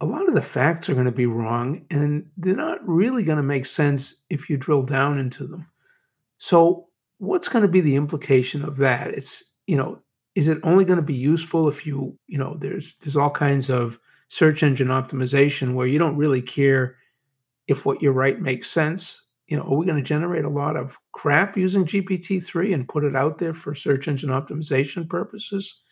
a 0.00 0.06
lot 0.06 0.28
of 0.28 0.34
the 0.34 0.42
facts 0.42 0.88
are 0.88 0.94
going 0.94 1.06
to 1.06 1.12
be 1.12 1.26
wrong 1.26 1.84
and 1.90 2.26
they're 2.36 2.54
not 2.54 2.73
really 2.86 3.22
going 3.22 3.36
to 3.36 3.42
make 3.42 3.66
sense 3.66 4.22
if 4.30 4.48
you 4.48 4.56
drill 4.56 4.82
down 4.82 5.18
into 5.18 5.46
them. 5.46 5.66
So 6.38 6.88
what's 7.18 7.48
going 7.48 7.62
to 7.62 7.68
be 7.68 7.80
the 7.80 7.96
implication 7.96 8.64
of 8.64 8.76
that? 8.78 9.10
It's, 9.10 9.44
you 9.66 9.76
know, 9.76 10.00
is 10.34 10.48
it 10.48 10.58
only 10.62 10.84
going 10.84 10.98
to 10.98 11.02
be 11.02 11.14
useful 11.14 11.68
if 11.68 11.86
you, 11.86 12.18
you 12.26 12.38
know, 12.38 12.56
there's 12.58 12.94
there's 13.00 13.16
all 13.16 13.30
kinds 13.30 13.70
of 13.70 13.98
search 14.28 14.62
engine 14.62 14.88
optimization 14.88 15.74
where 15.74 15.86
you 15.86 15.98
don't 15.98 16.16
really 16.16 16.42
care 16.42 16.96
if 17.68 17.86
what 17.86 18.02
you 18.02 18.10
write 18.10 18.40
makes 18.40 18.68
sense. 18.70 19.22
You 19.46 19.56
know, 19.56 19.64
are 19.64 19.76
we 19.76 19.86
going 19.86 20.02
to 20.02 20.08
generate 20.08 20.44
a 20.44 20.50
lot 20.50 20.76
of 20.76 20.98
crap 21.12 21.56
using 21.56 21.84
GPT-3 21.84 22.74
and 22.74 22.88
put 22.88 23.04
it 23.04 23.14
out 23.14 23.38
there 23.38 23.54
for 23.54 23.74
search 23.74 24.08
engine 24.08 24.30
optimization 24.30 25.08
purposes? 25.08 25.82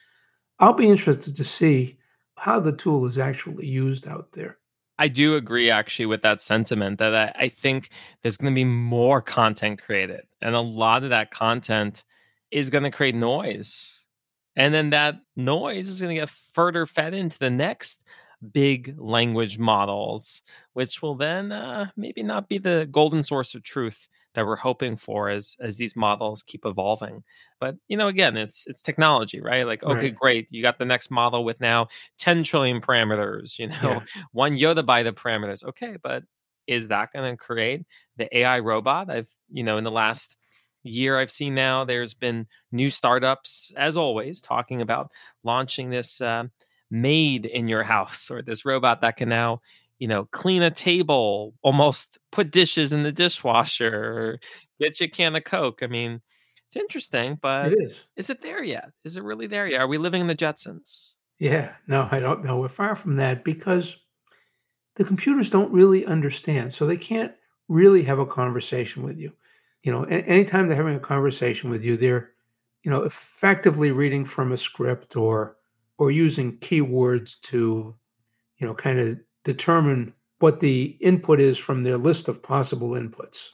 I'll 0.58 0.72
be 0.72 0.88
interested 0.88 1.36
to 1.36 1.44
see 1.44 1.98
how 2.36 2.60
the 2.60 2.72
tool 2.72 3.06
is 3.06 3.18
actually 3.18 3.66
used 3.66 4.08
out 4.08 4.32
there. 4.32 4.58
I 5.02 5.08
do 5.08 5.34
agree 5.34 5.68
actually 5.68 6.06
with 6.06 6.22
that 6.22 6.42
sentiment 6.42 7.00
that 7.00 7.12
I, 7.12 7.32
I 7.34 7.48
think 7.48 7.90
there's 8.22 8.36
going 8.36 8.52
to 8.52 8.54
be 8.54 8.62
more 8.62 9.20
content 9.20 9.82
created. 9.82 10.20
And 10.40 10.54
a 10.54 10.60
lot 10.60 11.02
of 11.02 11.10
that 11.10 11.32
content 11.32 12.04
is 12.52 12.70
going 12.70 12.84
to 12.84 12.90
create 12.92 13.16
noise. 13.16 14.04
And 14.54 14.72
then 14.72 14.90
that 14.90 15.16
noise 15.34 15.88
is 15.88 16.00
going 16.00 16.14
to 16.14 16.20
get 16.20 16.30
further 16.30 16.86
fed 16.86 17.14
into 17.14 17.36
the 17.36 17.50
next 17.50 18.00
big 18.52 18.94
language 18.96 19.58
models, 19.58 20.40
which 20.74 21.02
will 21.02 21.16
then 21.16 21.50
uh, 21.50 21.86
maybe 21.96 22.22
not 22.22 22.48
be 22.48 22.58
the 22.58 22.86
golden 22.92 23.24
source 23.24 23.56
of 23.56 23.64
truth 23.64 24.06
that 24.34 24.46
we're 24.46 24.56
hoping 24.56 24.96
for 24.96 25.28
as 25.28 25.56
as 25.60 25.76
these 25.76 25.96
models 25.96 26.42
keep 26.42 26.64
evolving. 26.64 27.22
But 27.60 27.76
you 27.88 27.96
know, 27.96 28.08
again, 28.08 28.36
it's 28.36 28.66
it's 28.66 28.82
technology, 28.82 29.40
right? 29.40 29.66
Like, 29.66 29.82
okay, 29.82 29.94
right. 29.94 30.14
great, 30.14 30.48
you 30.50 30.62
got 30.62 30.78
the 30.78 30.84
next 30.84 31.10
model 31.10 31.44
with 31.44 31.60
now 31.60 31.88
10 32.18 32.42
trillion 32.44 32.80
parameters, 32.80 33.58
you 33.58 33.68
know, 33.68 33.76
yeah. 33.82 34.00
one 34.32 34.56
yottabyte 34.56 35.04
the 35.04 35.12
parameters. 35.12 35.64
Okay, 35.64 35.96
but 36.02 36.24
is 36.66 36.88
that 36.88 37.12
going 37.12 37.32
to 37.32 37.36
create 37.36 37.84
the 38.16 38.36
AI 38.36 38.60
robot? 38.60 39.10
I've, 39.10 39.28
you 39.50 39.64
know, 39.64 39.78
in 39.78 39.84
the 39.84 39.90
last 39.90 40.36
year 40.82 41.18
I've 41.18 41.30
seen 41.30 41.54
now, 41.54 41.84
there's 41.84 42.14
been 42.14 42.46
new 42.70 42.90
startups, 42.90 43.72
as 43.76 43.96
always, 43.96 44.40
talking 44.40 44.80
about 44.80 45.10
launching 45.44 45.90
this 45.90 46.20
uh, 46.20 46.44
maid 46.90 47.46
in 47.46 47.68
your 47.68 47.82
house 47.94 48.30
or 48.30 48.42
this 48.42 48.64
robot 48.64 49.00
that 49.00 49.16
can 49.16 49.28
now 49.28 49.60
you 50.02 50.08
know, 50.08 50.24
clean 50.32 50.62
a 50.62 50.70
table, 50.72 51.54
almost 51.62 52.18
put 52.32 52.50
dishes 52.50 52.92
in 52.92 53.04
the 53.04 53.12
dishwasher, 53.12 53.94
or 53.94 54.40
get 54.80 54.98
you 54.98 55.06
a 55.06 55.08
can 55.08 55.36
of 55.36 55.44
Coke. 55.44 55.78
I 55.80 55.86
mean, 55.86 56.20
it's 56.66 56.74
interesting, 56.74 57.38
but 57.40 57.72
it 57.72 57.78
is. 57.80 58.04
Is 58.16 58.28
it 58.28 58.40
there 58.40 58.64
yet? 58.64 58.90
Is 59.04 59.16
it 59.16 59.22
really 59.22 59.46
there 59.46 59.68
yet? 59.68 59.80
Are 59.80 59.86
we 59.86 59.98
living 59.98 60.20
in 60.20 60.26
the 60.26 60.34
Jetsons? 60.34 61.12
Yeah, 61.38 61.74
no, 61.86 62.08
I 62.10 62.18
don't 62.18 62.44
know. 62.44 62.58
We're 62.58 62.68
far 62.68 62.96
from 62.96 63.14
that 63.18 63.44
because 63.44 63.96
the 64.96 65.04
computers 65.04 65.50
don't 65.50 65.72
really 65.72 66.04
understand. 66.04 66.74
So 66.74 66.84
they 66.84 66.96
can't 66.96 67.30
really 67.68 68.02
have 68.02 68.18
a 68.18 68.26
conversation 68.26 69.04
with 69.04 69.18
you. 69.18 69.30
You 69.84 69.92
know, 69.92 70.02
anytime 70.02 70.66
they're 70.66 70.76
having 70.76 70.96
a 70.96 71.00
conversation 71.14 71.70
with 71.70 71.84
you, 71.84 71.96
they're, 71.96 72.32
you 72.82 72.90
know, 72.90 73.04
effectively 73.04 73.92
reading 73.92 74.24
from 74.24 74.50
a 74.50 74.56
script 74.56 75.14
or 75.14 75.58
or 75.96 76.10
using 76.10 76.58
keywords 76.58 77.40
to, 77.42 77.94
you 78.58 78.66
know, 78.66 78.74
kind 78.74 78.98
of 78.98 79.20
determine 79.44 80.14
what 80.38 80.60
the 80.60 80.96
input 81.00 81.40
is 81.40 81.58
from 81.58 81.82
their 81.82 81.98
list 81.98 82.28
of 82.28 82.42
possible 82.42 82.90
inputs 82.90 83.50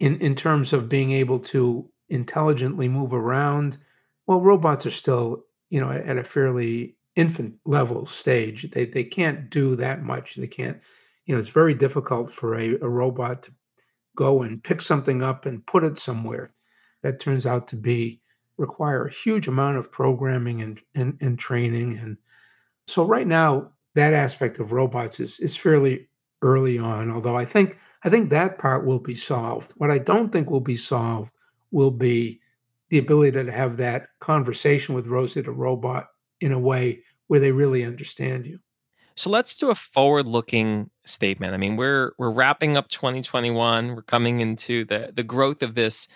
in, 0.00 0.18
in 0.20 0.34
terms 0.34 0.72
of 0.72 0.88
being 0.88 1.12
able 1.12 1.38
to 1.38 1.88
intelligently 2.08 2.88
move 2.88 3.12
around. 3.12 3.78
Well, 4.26 4.40
robots 4.40 4.86
are 4.86 4.90
still, 4.90 5.44
you 5.70 5.80
know, 5.80 5.90
at 5.90 6.16
a 6.16 6.24
fairly 6.24 6.96
infant 7.16 7.54
level 7.64 8.06
stage. 8.06 8.70
They, 8.70 8.86
they 8.86 9.04
can't 9.04 9.50
do 9.50 9.76
that 9.76 10.02
much. 10.02 10.36
They 10.36 10.46
can't, 10.46 10.80
you 11.26 11.34
know, 11.34 11.38
it's 11.38 11.48
very 11.48 11.74
difficult 11.74 12.32
for 12.32 12.58
a, 12.58 12.74
a 12.80 12.88
robot 12.88 13.42
to 13.44 13.52
go 14.16 14.42
and 14.42 14.62
pick 14.62 14.80
something 14.80 15.22
up 15.22 15.46
and 15.46 15.66
put 15.66 15.84
it 15.84 15.98
somewhere. 15.98 16.52
That 17.02 17.20
turns 17.20 17.46
out 17.46 17.68
to 17.68 17.76
be 17.76 18.20
require 18.56 19.06
a 19.06 19.12
huge 19.12 19.48
amount 19.48 19.76
of 19.76 19.90
programming 19.90 20.62
and, 20.62 20.80
and, 20.94 21.18
and 21.20 21.38
training. 21.38 21.98
And 21.98 22.16
so 22.86 23.04
right 23.04 23.26
now, 23.26 23.72
that 23.94 24.12
aspect 24.12 24.58
of 24.58 24.72
robots 24.72 25.20
is 25.20 25.40
is 25.40 25.56
fairly 25.56 26.08
early 26.42 26.78
on. 26.78 27.10
Although 27.10 27.36
I 27.36 27.44
think 27.44 27.78
I 28.04 28.10
think 28.10 28.30
that 28.30 28.58
part 28.58 28.84
will 28.84 28.98
be 28.98 29.14
solved. 29.14 29.72
What 29.76 29.90
I 29.90 29.98
don't 29.98 30.30
think 30.30 30.50
will 30.50 30.60
be 30.60 30.76
solved 30.76 31.32
will 31.70 31.90
be 31.90 32.40
the 32.90 32.98
ability 32.98 33.32
to 33.32 33.50
have 33.50 33.76
that 33.78 34.08
conversation 34.20 34.94
with 34.94 35.06
Rosie 35.06 35.40
the 35.40 35.50
robot 35.50 36.08
in 36.40 36.52
a 36.52 36.58
way 36.58 37.02
where 37.28 37.40
they 37.40 37.50
really 37.50 37.84
understand 37.84 38.46
you. 38.46 38.58
So 39.16 39.30
let's 39.30 39.54
do 39.56 39.70
a 39.70 39.74
forward-looking 39.74 40.90
statement. 41.04 41.54
I 41.54 41.56
mean, 41.56 41.76
we're 41.76 42.12
we're 42.18 42.30
wrapping 42.30 42.76
up 42.76 42.88
2021. 42.88 43.94
We're 43.94 44.02
coming 44.02 44.40
into 44.40 44.84
the 44.84 45.12
the 45.14 45.22
growth 45.22 45.62
of 45.62 45.74
this 45.74 46.08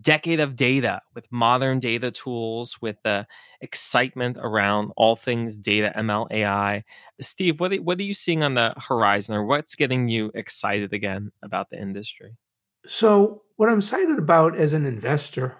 decade 0.00 0.40
of 0.40 0.56
data 0.56 1.00
with 1.14 1.26
modern 1.30 1.78
data 1.78 2.10
tools, 2.10 2.76
with 2.80 2.96
the 3.04 3.26
excitement 3.60 4.36
around 4.40 4.92
all 4.96 5.16
things 5.16 5.58
data, 5.58 5.92
ML, 5.96 6.26
AI. 6.30 6.84
Steve, 7.20 7.60
what 7.60 7.72
are, 7.72 7.76
what 7.76 7.98
are 7.98 8.04
you 8.04 8.14
seeing 8.14 8.42
on 8.42 8.54
the 8.54 8.74
horizon, 8.76 9.34
or 9.34 9.44
what's 9.44 9.74
getting 9.74 10.08
you 10.08 10.30
excited 10.34 10.92
again 10.92 11.30
about 11.42 11.70
the 11.70 11.80
industry? 11.80 12.36
So, 12.86 13.42
what 13.56 13.68
I'm 13.68 13.78
excited 13.78 14.18
about 14.18 14.56
as 14.56 14.72
an 14.72 14.84
investor 14.84 15.56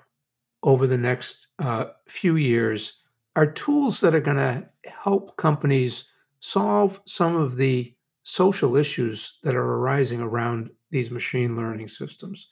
over 0.63 0.87
the 0.87 0.99
next 0.99 1.47
uh, 1.59 1.87
few 2.09 2.37
years 2.37 2.95
are 3.37 3.47
tools 3.47 4.01
that 4.01 4.15
are 4.15 4.21
going 4.21 4.37
to 4.37 4.67
help 4.87 5.37
companies 5.37 6.05
solve 6.41 7.01
some 7.07 7.37
of 7.37 7.57
the 7.57 7.95
social 8.25 8.77
issues 8.77 9.39
that 9.43 9.55
are 9.55 9.75
arising 9.77 10.21
around 10.21 10.71
these 10.91 11.11
machine 11.11 11.57
learning 11.57 11.89
systems. 11.89 12.51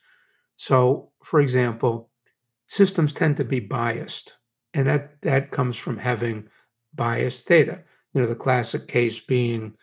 So, 0.63 1.11
for 1.25 1.41
example, 1.41 2.09
systems 2.69 3.13
tend 3.13 3.37
to 3.39 3.45
be 3.45 3.59
biased, 3.59 4.35
and 4.75 4.87
that, 4.87 5.21
that 5.23 5.51
comes 5.51 5.77
from 5.77 5.97
having 5.97 6.47
biased 6.95 7.49
data. 7.49 7.83
You 8.15 8.21
know, 8.21 8.29
the 8.29 8.37
classic 8.37 8.87
case 8.87 9.19
being 9.19 9.75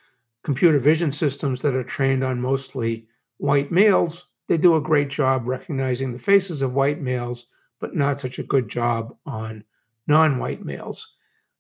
computer 0.41 0.79
vision 0.79 1.11
systems 1.11 1.61
that 1.63 1.75
are 1.75 1.83
trained 1.83 2.23
on 2.23 2.39
mostly 2.39 3.09
white 3.39 3.73
males. 3.73 4.29
They 4.47 4.55
do 4.55 4.77
a 4.77 4.81
great 4.81 5.09
job 5.09 5.49
recognizing 5.49 6.13
the 6.13 6.17
faces 6.17 6.61
of 6.61 6.75
white 6.75 7.01
males, 7.01 7.47
but 7.81 7.93
not 7.93 8.21
such 8.21 8.39
a 8.39 8.43
good 8.43 8.69
job 8.69 9.13
on 9.25 9.65
non 10.07 10.39
white 10.39 10.63
males. 10.63 11.05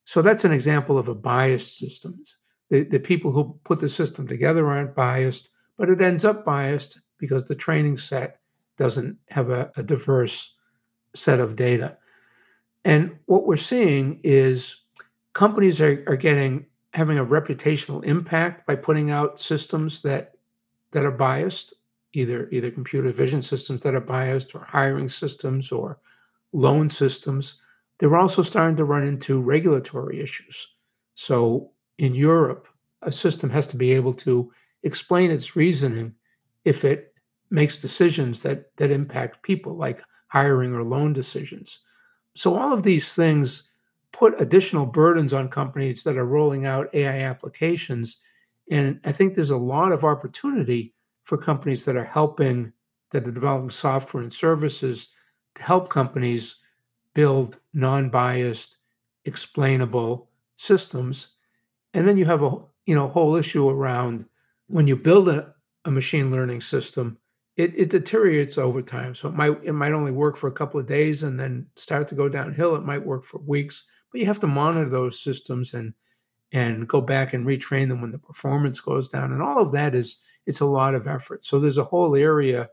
So 0.05 0.21
that's 0.21 0.45
an 0.45 0.53
example 0.53 0.97
of 0.97 1.09
a 1.09 1.13
biased 1.13 1.77
system. 1.77 2.23
The, 2.69 2.83
the 2.83 3.01
people 3.01 3.33
who 3.33 3.59
put 3.65 3.81
the 3.81 3.89
system 3.89 4.29
together 4.29 4.65
aren't 4.65 4.95
biased, 4.95 5.49
but 5.77 5.89
it 5.89 5.99
ends 5.99 6.23
up 6.23 6.45
biased 6.45 7.01
because 7.17 7.49
the 7.49 7.55
training 7.55 7.97
set 7.97 8.38
doesn't 8.79 9.17
have 9.27 9.51
a, 9.51 9.71
a 9.75 9.83
diverse 9.83 10.55
set 11.13 11.39
of 11.39 11.55
data. 11.55 11.97
And 12.85 13.17
what 13.25 13.45
we're 13.45 13.57
seeing 13.57 14.21
is 14.23 14.77
companies 15.33 15.79
are, 15.81 16.03
are 16.07 16.15
getting 16.15 16.65
having 16.93 17.19
a 17.19 17.25
reputational 17.25 18.03
impact 18.03 18.65
by 18.65 18.75
putting 18.75 19.11
out 19.11 19.39
systems 19.39 20.01
that 20.01 20.33
that 20.91 21.05
are 21.05 21.11
biased, 21.11 21.73
either 22.13 22.49
either 22.51 22.71
computer 22.71 23.11
vision 23.11 23.41
systems 23.41 23.83
that 23.83 23.93
are 23.93 24.01
biased 24.01 24.55
or 24.55 24.63
hiring 24.63 25.09
systems 25.09 25.71
or 25.71 25.99
loan 26.53 26.89
systems. 26.89 27.59
They're 27.99 28.17
also 28.17 28.43
starting 28.43 28.77
to 28.77 28.85
run 28.85 29.05
into 29.05 29.41
regulatory 29.41 30.21
issues. 30.21 30.67
So 31.15 31.71
in 31.97 32.15
Europe, 32.15 32.67
a 33.01 33.11
system 33.11 33.49
has 33.49 33.67
to 33.67 33.77
be 33.77 33.91
able 33.91 34.13
to 34.13 34.51
explain 34.83 35.31
its 35.31 35.57
reasoning 35.57 36.15
if 36.63 36.85
it 36.85 37.08
makes 37.51 37.77
decisions 37.77 38.41
that 38.41 38.75
that 38.77 38.91
impact 38.91 39.43
people 39.43 39.75
like 39.75 40.01
hiring 40.27 40.73
or 40.73 40.83
loan 40.83 41.13
decisions. 41.13 41.79
So 42.35 42.55
all 42.55 42.71
of 42.71 42.83
these 42.83 43.13
things 43.13 43.63
put 44.11 44.39
additional 44.39 44.85
burdens 44.85 45.33
on 45.33 45.49
companies 45.49 46.03
that 46.03 46.17
are 46.17 46.25
rolling 46.25 46.65
out 46.65 46.93
ai 46.93 47.21
applications. 47.21 48.17
And 48.71 48.99
i 49.05 49.11
think 49.11 49.33
there's 49.33 49.49
a 49.49 49.57
lot 49.57 49.91
of 49.91 50.03
opportunity 50.03 50.93
for 51.23 51.37
companies 51.37 51.85
that 51.85 51.95
are 51.95 52.03
helping 52.03 52.71
that 53.11 53.27
are 53.27 53.31
developing 53.31 53.71
software 53.71 54.23
and 54.23 54.33
services 54.33 55.09
to 55.55 55.63
help 55.63 55.89
companies 55.89 56.57
build 57.13 57.57
non-biased 57.73 58.77
explainable 59.25 60.29
systems. 60.55 61.29
And 61.93 62.07
then 62.07 62.17
you 62.17 62.25
have 62.25 62.43
a 62.43 62.57
you 62.85 62.95
know 62.95 63.07
whole 63.07 63.35
issue 63.35 63.69
around 63.69 64.25
when 64.67 64.87
you 64.87 64.95
build 64.95 65.29
a, 65.29 65.53
a 65.85 65.91
machine 65.91 66.31
learning 66.31 66.61
system 66.61 67.17
it, 67.59 67.73
it 67.75 67.89
deteriorates 67.89 68.57
over 68.57 68.81
time. 68.81 69.13
So 69.13 69.27
it 69.27 69.35
might 69.35 69.61
it 69.63 69.73
might 69.73 69.91
only 69.91 70.13
work 70.13 70.37
for 70.37 70.47
a 70.47 70.51
couple 70.51 70.79
of 70.79 70.87
days 70.87 71.23
and 71.23 71.37
then 71.37 71.67
start 71.75 72.07
to 72.07 72.15
go 72.15 72.29
downhill. 72.29 72.75
It 72.75 72.85
might 72.85 73.05
work 73.05 73.25
for 73.25 73.39
weeks, 73.39 73.83
but 74.11 74.21
you 74.21 74.27
have 74.27 74.39
to 74.39 74.47
monitor 74.47 74.89
those 74.89 75.21
systems 75.21 75.73
and 75.73 75.93
and 76.53 76.87
go 76.87 77.01
back 77.01 77.33
and 77.33 77.45
retrain 77.45 77.89
them 77.89 78.01
when 78.01 78.11
the 78.11 78.17
performance 78.17 78.79
goes 78.79 79.09
down. 79.09 79.33
And 79.33 79.41
all 79.41 79.61
of 79.61 79.73
that 79.73 79.93
is 79.93 80.19
it's 80.45 80.61
a 80.61 80.65
lot 80.65 80.95
of 80.95 81.05
effort. 81.05 81.43
So 81.43 81.59
there's 81.59 81.77
a 81.77 81.83
whole 81.83 82.15
area 82.15 82.69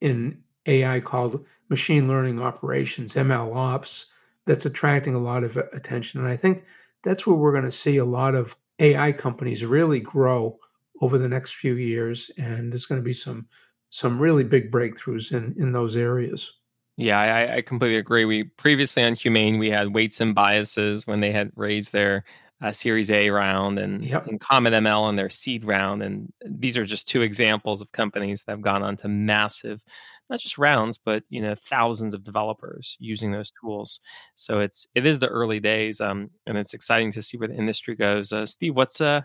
in 0.00 0.40
AI 0.64 1.00
called 1.00 1.44
machine 1.68 2.08
learning 2.08 2.40
operations, 2.40 3.16
ML 3.16 3.54
ops, 3.54 4.06
that's 4.46 4.64
attracting 4.64 5.14
a 5.14 5.20
lot 5.20 5.44
of 5.44 5.58
attention. 5.74 6.18
And 6.18 6.28
I 6.28 6.36
think 6.36 6.64
that's 7.04 7.26
where 7.26 7.36
we're 7.36 7.52
going 7.52 7.64
to 7.64 7.70
see 7.70 7.98
a 7.98 8.04
lot 8.06 8.34
of 8.34 8.56
AI 8.78 9.12
companies 9.12 9.66
really 9.66 10.00
grow 10.00 10.58
over 11.02 11.18
the 11.18 11.28
next 11.28 11.56
few 11.56 11.74
years. 11.74 12.30
And 12.38 12.72
there's 12.72 12.86
going 12.86 13.00
to 13.00 13.04
be 13.04 13.14
some 13.14 13.46
some 13.90 14.18
really 14.18 14.44
big 14.44 14.70
breakthroughs 14.70 15.32
in 15.32 15.54
in 15.60 15.72
those 15.72 15.96
areas. 15.96 16.52
Yeah, 16.96 17.18
I, 17.18 17.56
I, 17.56 17.62
completely 17.62 17.96
agree. 17.96 18.26
We 18.26 18.44
previously 18.44 19.02
on 19.02 19.14
HumAIn 19.14 19.58
we 19.58 19.70
had 19.70 19.94
weights 19.94 20.20
and 20.20 20.34
biases 20.34 21.06
when 21.06 21.20
they 21.20 21.32
had 21.32 21.50
raised 21.56 21.92
their 21.92 22.24
uh, 22.62 22.72
Series 22.72 23.10
A 23.10 23.30
round 23.30 23.78
and, 23.78 24.04
yep. 24.04 24.26
and 24.26 24.38
Comet 24.38 24.74
ML 24.74 25.00
on 25.00 25.16
their 25.16 25.30
seed 25.30 25.64
round, 25.64 26.02
and 26.02 26.30
these 26.46 26.76
are 26.76 26.84
just 26.84 27.08
two 27.08 27.22
examples 27.22 27.80
of 27.80 27.90
companies 27.92 28.42
that 28.42 28.52
have 28.52 28.60
gone 28.60 28.82
on 28.82 28.98
to 28.98 29.08
massive, 29.08 29.82
not 30.28 30.40
just 30.40 30.58
rounds, 30.58 30.98
but 30.98 31.24
you 31.30 31.40
know 31.40 31.54
thousands 31.54 32.12
of 32.12 32.22
developers 32.22 32.96
using 33.00 33.32
those 33.32 33.50
tools. 33.62 34.00
So 34.34 34.60
it's 34.60 34.86
it 34.94 35.06
is 35.06 35.20
the 35.20 35.28
early 35.28 35.58
days, 35.58 36.02
um, 36.02 36.28
and 36.46 36.58
it's 36.58 36.74
exciting 36.74 37.12
to 37.12 37.22
see 37.22 37.38
where 37.38 37.48
the 37.48 37.56
industry 37.56 37.94
goes. 37.94 38.30
Uh, 38.30 38.44
Steve, 38.44 38.76
what's 38.76 39.00
uh 39.00 39.22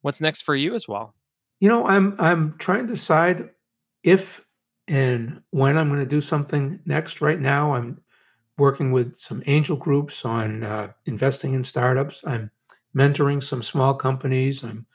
what's 0.00 0.22
next 0.22 0.40
for 0.42 0.56
you 0.56 0.74
as 0.74 0.88
well? 0.88 1.14
You 1.60 1.68
know, 1.68 1.86
I'm 1.86 2.16
I'm 2.18 2.54
trying 2.56 2.86
to 2.86 2.94
decide 2.94 3.50
if 4.02 4.44
and 4.88 5.40
when 5.50 5.78
I'm 5.78 5.88
going 5.88 6.00
to 6.00 6.06
do 6.06 6.20
something 6.20 6.80
next. 6.84 7.20
Right 7.20 7.40
now, 7.40 7.74
I'm 7.74 8.00
working 8.58 8.90
with 8.92 9.16
some 9.16 9.42
angel 9.46 9.76
groups 9.76 10.24
on 10.24 10.64
uh, 10.64 10.92
investing 11.06 11.54
in 11.54 11.62
startups. 11.64 12.24
I'm 12.26 12.50
mentoring 12.94 13.42
some 13.42 13.62
small 13.62 13.94
companies. 13.94 14.64
I'm 14.64 14.86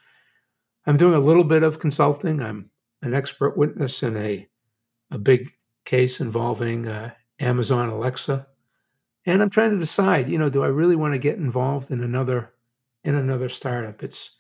I'm 0.85 0.97
doing 0.97 1.15
a 1.15 1.19
little 1.19 1.43
bit 1.43 1.63
of 1.63 1.79
consulting. 1.79 2.41
I'm 2.41 2.69
an 3.01 3.13
expert 3.13 3.57
witness 3.57 4.03
in 4.03 4.17
a 4.17 4.47
a 5.11 5.17
big 5.17 5.51
case 5.85 6.19
involving 6.19 6.87
uh, 6.87 7.11
Amazon 7.39 7.89
Alexa, 7.89 8.45
and 9.25 9.41
I'm 9.41 9.49
trying 9.49 9.71
to 9.71 9.79
decide. 9.79 10.29
You 10.29 10.37
know, 10.37 10.49
do 10.49 10.63
I 10.63 10.67
really 10.67 10.95
want 10.95 11.13
to 11.13 11.19
get 11.19 11.37
involved 11.37 11.91
in 11.91 12.03
another 12.03 12.53
in 13.05 13.15
another 13.15 13.47
startup? 13.47 14.03
It's 14.03 14.31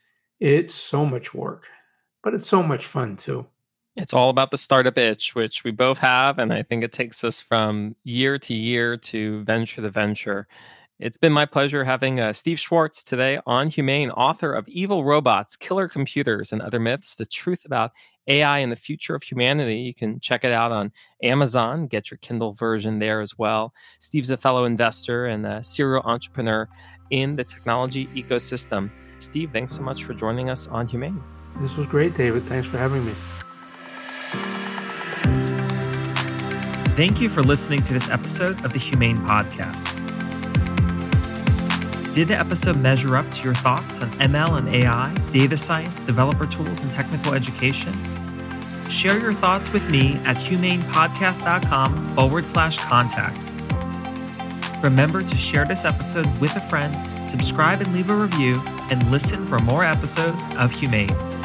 it's 0.41 0.73
so 0.73 1.05
much 1.05 1.33
work, 1.33 1.65
but 2.23 2.33
it's 2.33 2.47
so 2.47 2.61
much 2.61 2.87
fun 2.87 3.15
too. 3.15 3.47
It's 3.95 4.13
all 4.13 4.29
about 4.29 4.51
the 4.51 4.57
startup 4.57 4.97
itch, 4.97 5.35
which 5.35 5.63
we 5.63 5.71
both 5.71 5.97
have. 5.99 6.37
And 6.37 6.51
I 6.51 6.63
think 6.63 6.83
it 6.83 6.91
takes 6.91 7.23
us 7.23 7.39
from 7.39 7.95
year 8.03 8.37
to 8.39 8.53
year 8.53 8.97
to 8.97 9.43
venture 9.43 9.81
to 9.81 9.89
venture. 9.89 10.47
It's 10.99 11.17
been 11.17 11.33
my 11.33 11.45
pleasure 11.45 11.83
having 11.83 12.19
uh, 12.19 12.31
Steve 12.33 12.57
Shwartz 12.57 13.03
today 13.03 13.39
on 13.45 13.69
HumAIn, 13.69 14.13
author 14.15 14.53
of 14.53 14.67
Evil 14.67 15.03
Robots, 15.03 15.57
Killer 15.57 15.89
Computers, 15.89 16.53
and 16.53 16.61
Other 16.61 16.79
Myths 16.79 17.15
The 17.15 17.25
Truth 17.25 17.65
About 17.65 17.91
AI 18.27 18.59
and 18.59 18.71
the 18.71 18.77
Future 18.77 19.13
of 19.13 19.23
Humanity. 19.23 19.77
You 19.77 19.93
can 19.93 20.19
check 20.19 20.45
it 20.45 20.53
out 20.53 20.71
on 20.71 20.91
Amazon, 21.21 21.87
get 21.87 22.11
your 22.11 22.17
Kindle 22.19 22.53
version 22.53 22.99
there 22.99 23.19
as 23.19 23.37
well. 23.37 23.73
Steve's 23.99 24.29
a 24.29 24.37
fellow 24.37 24.65
investor 24.65 25.25
and 25.25 25.45
a 25.45 25.61
serial 25.63 26.01
entrepreneur 26.05 26.67
in 27.11 27.35
the 27.35 27.43
technology 27.43 28.07
ecosystem. 28.07 28.89
Steve, 29.19 29.51
thanks 29.51 29.73
so 29.73 29.81
much 29.81 30.05
for 30.05 30.13
joining 30.13 30.49
us 30.49 30.67
on 30.67 30.87
HumAIn. 30.87 31.21
This 31.59 31.75
was 31.75 31.87
great, 31.87 32.15
David. 32.15 32.43
Thanks 32.43 32.67
for 32.67 32.77
having 32.77 33.05
me. 33.05 33.13
Thank 36.95 37.19
you 37.19 37.27
for 37.27 37.43
listening 37.43 37.83
to 37.83 37.93
this 37.93 38.09
episode 38.09 38.63
of 38.63 38.71
the 38.71 38.79
HumAIn 38.79 39.17
Podcast. 39.17 39.83
Did 42.13 42.29
the 42.29 42.39
episode 42.39 42.77
measure 42.77 43.17
up 43.17 43.29
to 43.31 43.43
your 43.43 43.53
thoughts 43.53 43.99
on 43.99 44.09
ML 44.11 44.59
and 44.59 44.73
AI, 44.73 45.13
data 45.29 45.57
science, 45.57 45.99
developer 46.03 46.45
tools, 46.45 46.83
and 46.83 46.93
technical 46.93 47.33
education? 47.33 47.91
Share 48.89 49.19
your 49.19 49.33
thoughts 49.33 49.73
with 49.73 49.91
me 49.91 50.13
at 50.23 50.37
humainpodcast.com 50.37 52.15
forward 52.15 52.45
slash 52.45 52.79
contact. 52.79 53.41
Remember 54.81 55.21
to 55.21 55.35
share 55.35 55.65
this 55.65 55.83
episode 55.83 56.37
with 56.37 56.55
a 56.55 56.61
friend, 56.61 56.95
subscribe 57.27 57.81
and 57.81 57.93
leave 57.93 58.09
a 58.09 58.15
review, 58.15 58.61
and 58.89 59.11
listen 59.11 59.45
for 59.45 59.59
more 59.59 59.83
episodes 59.83 60.47
of 60.55 60.71
HumAIn. 60.71 61.44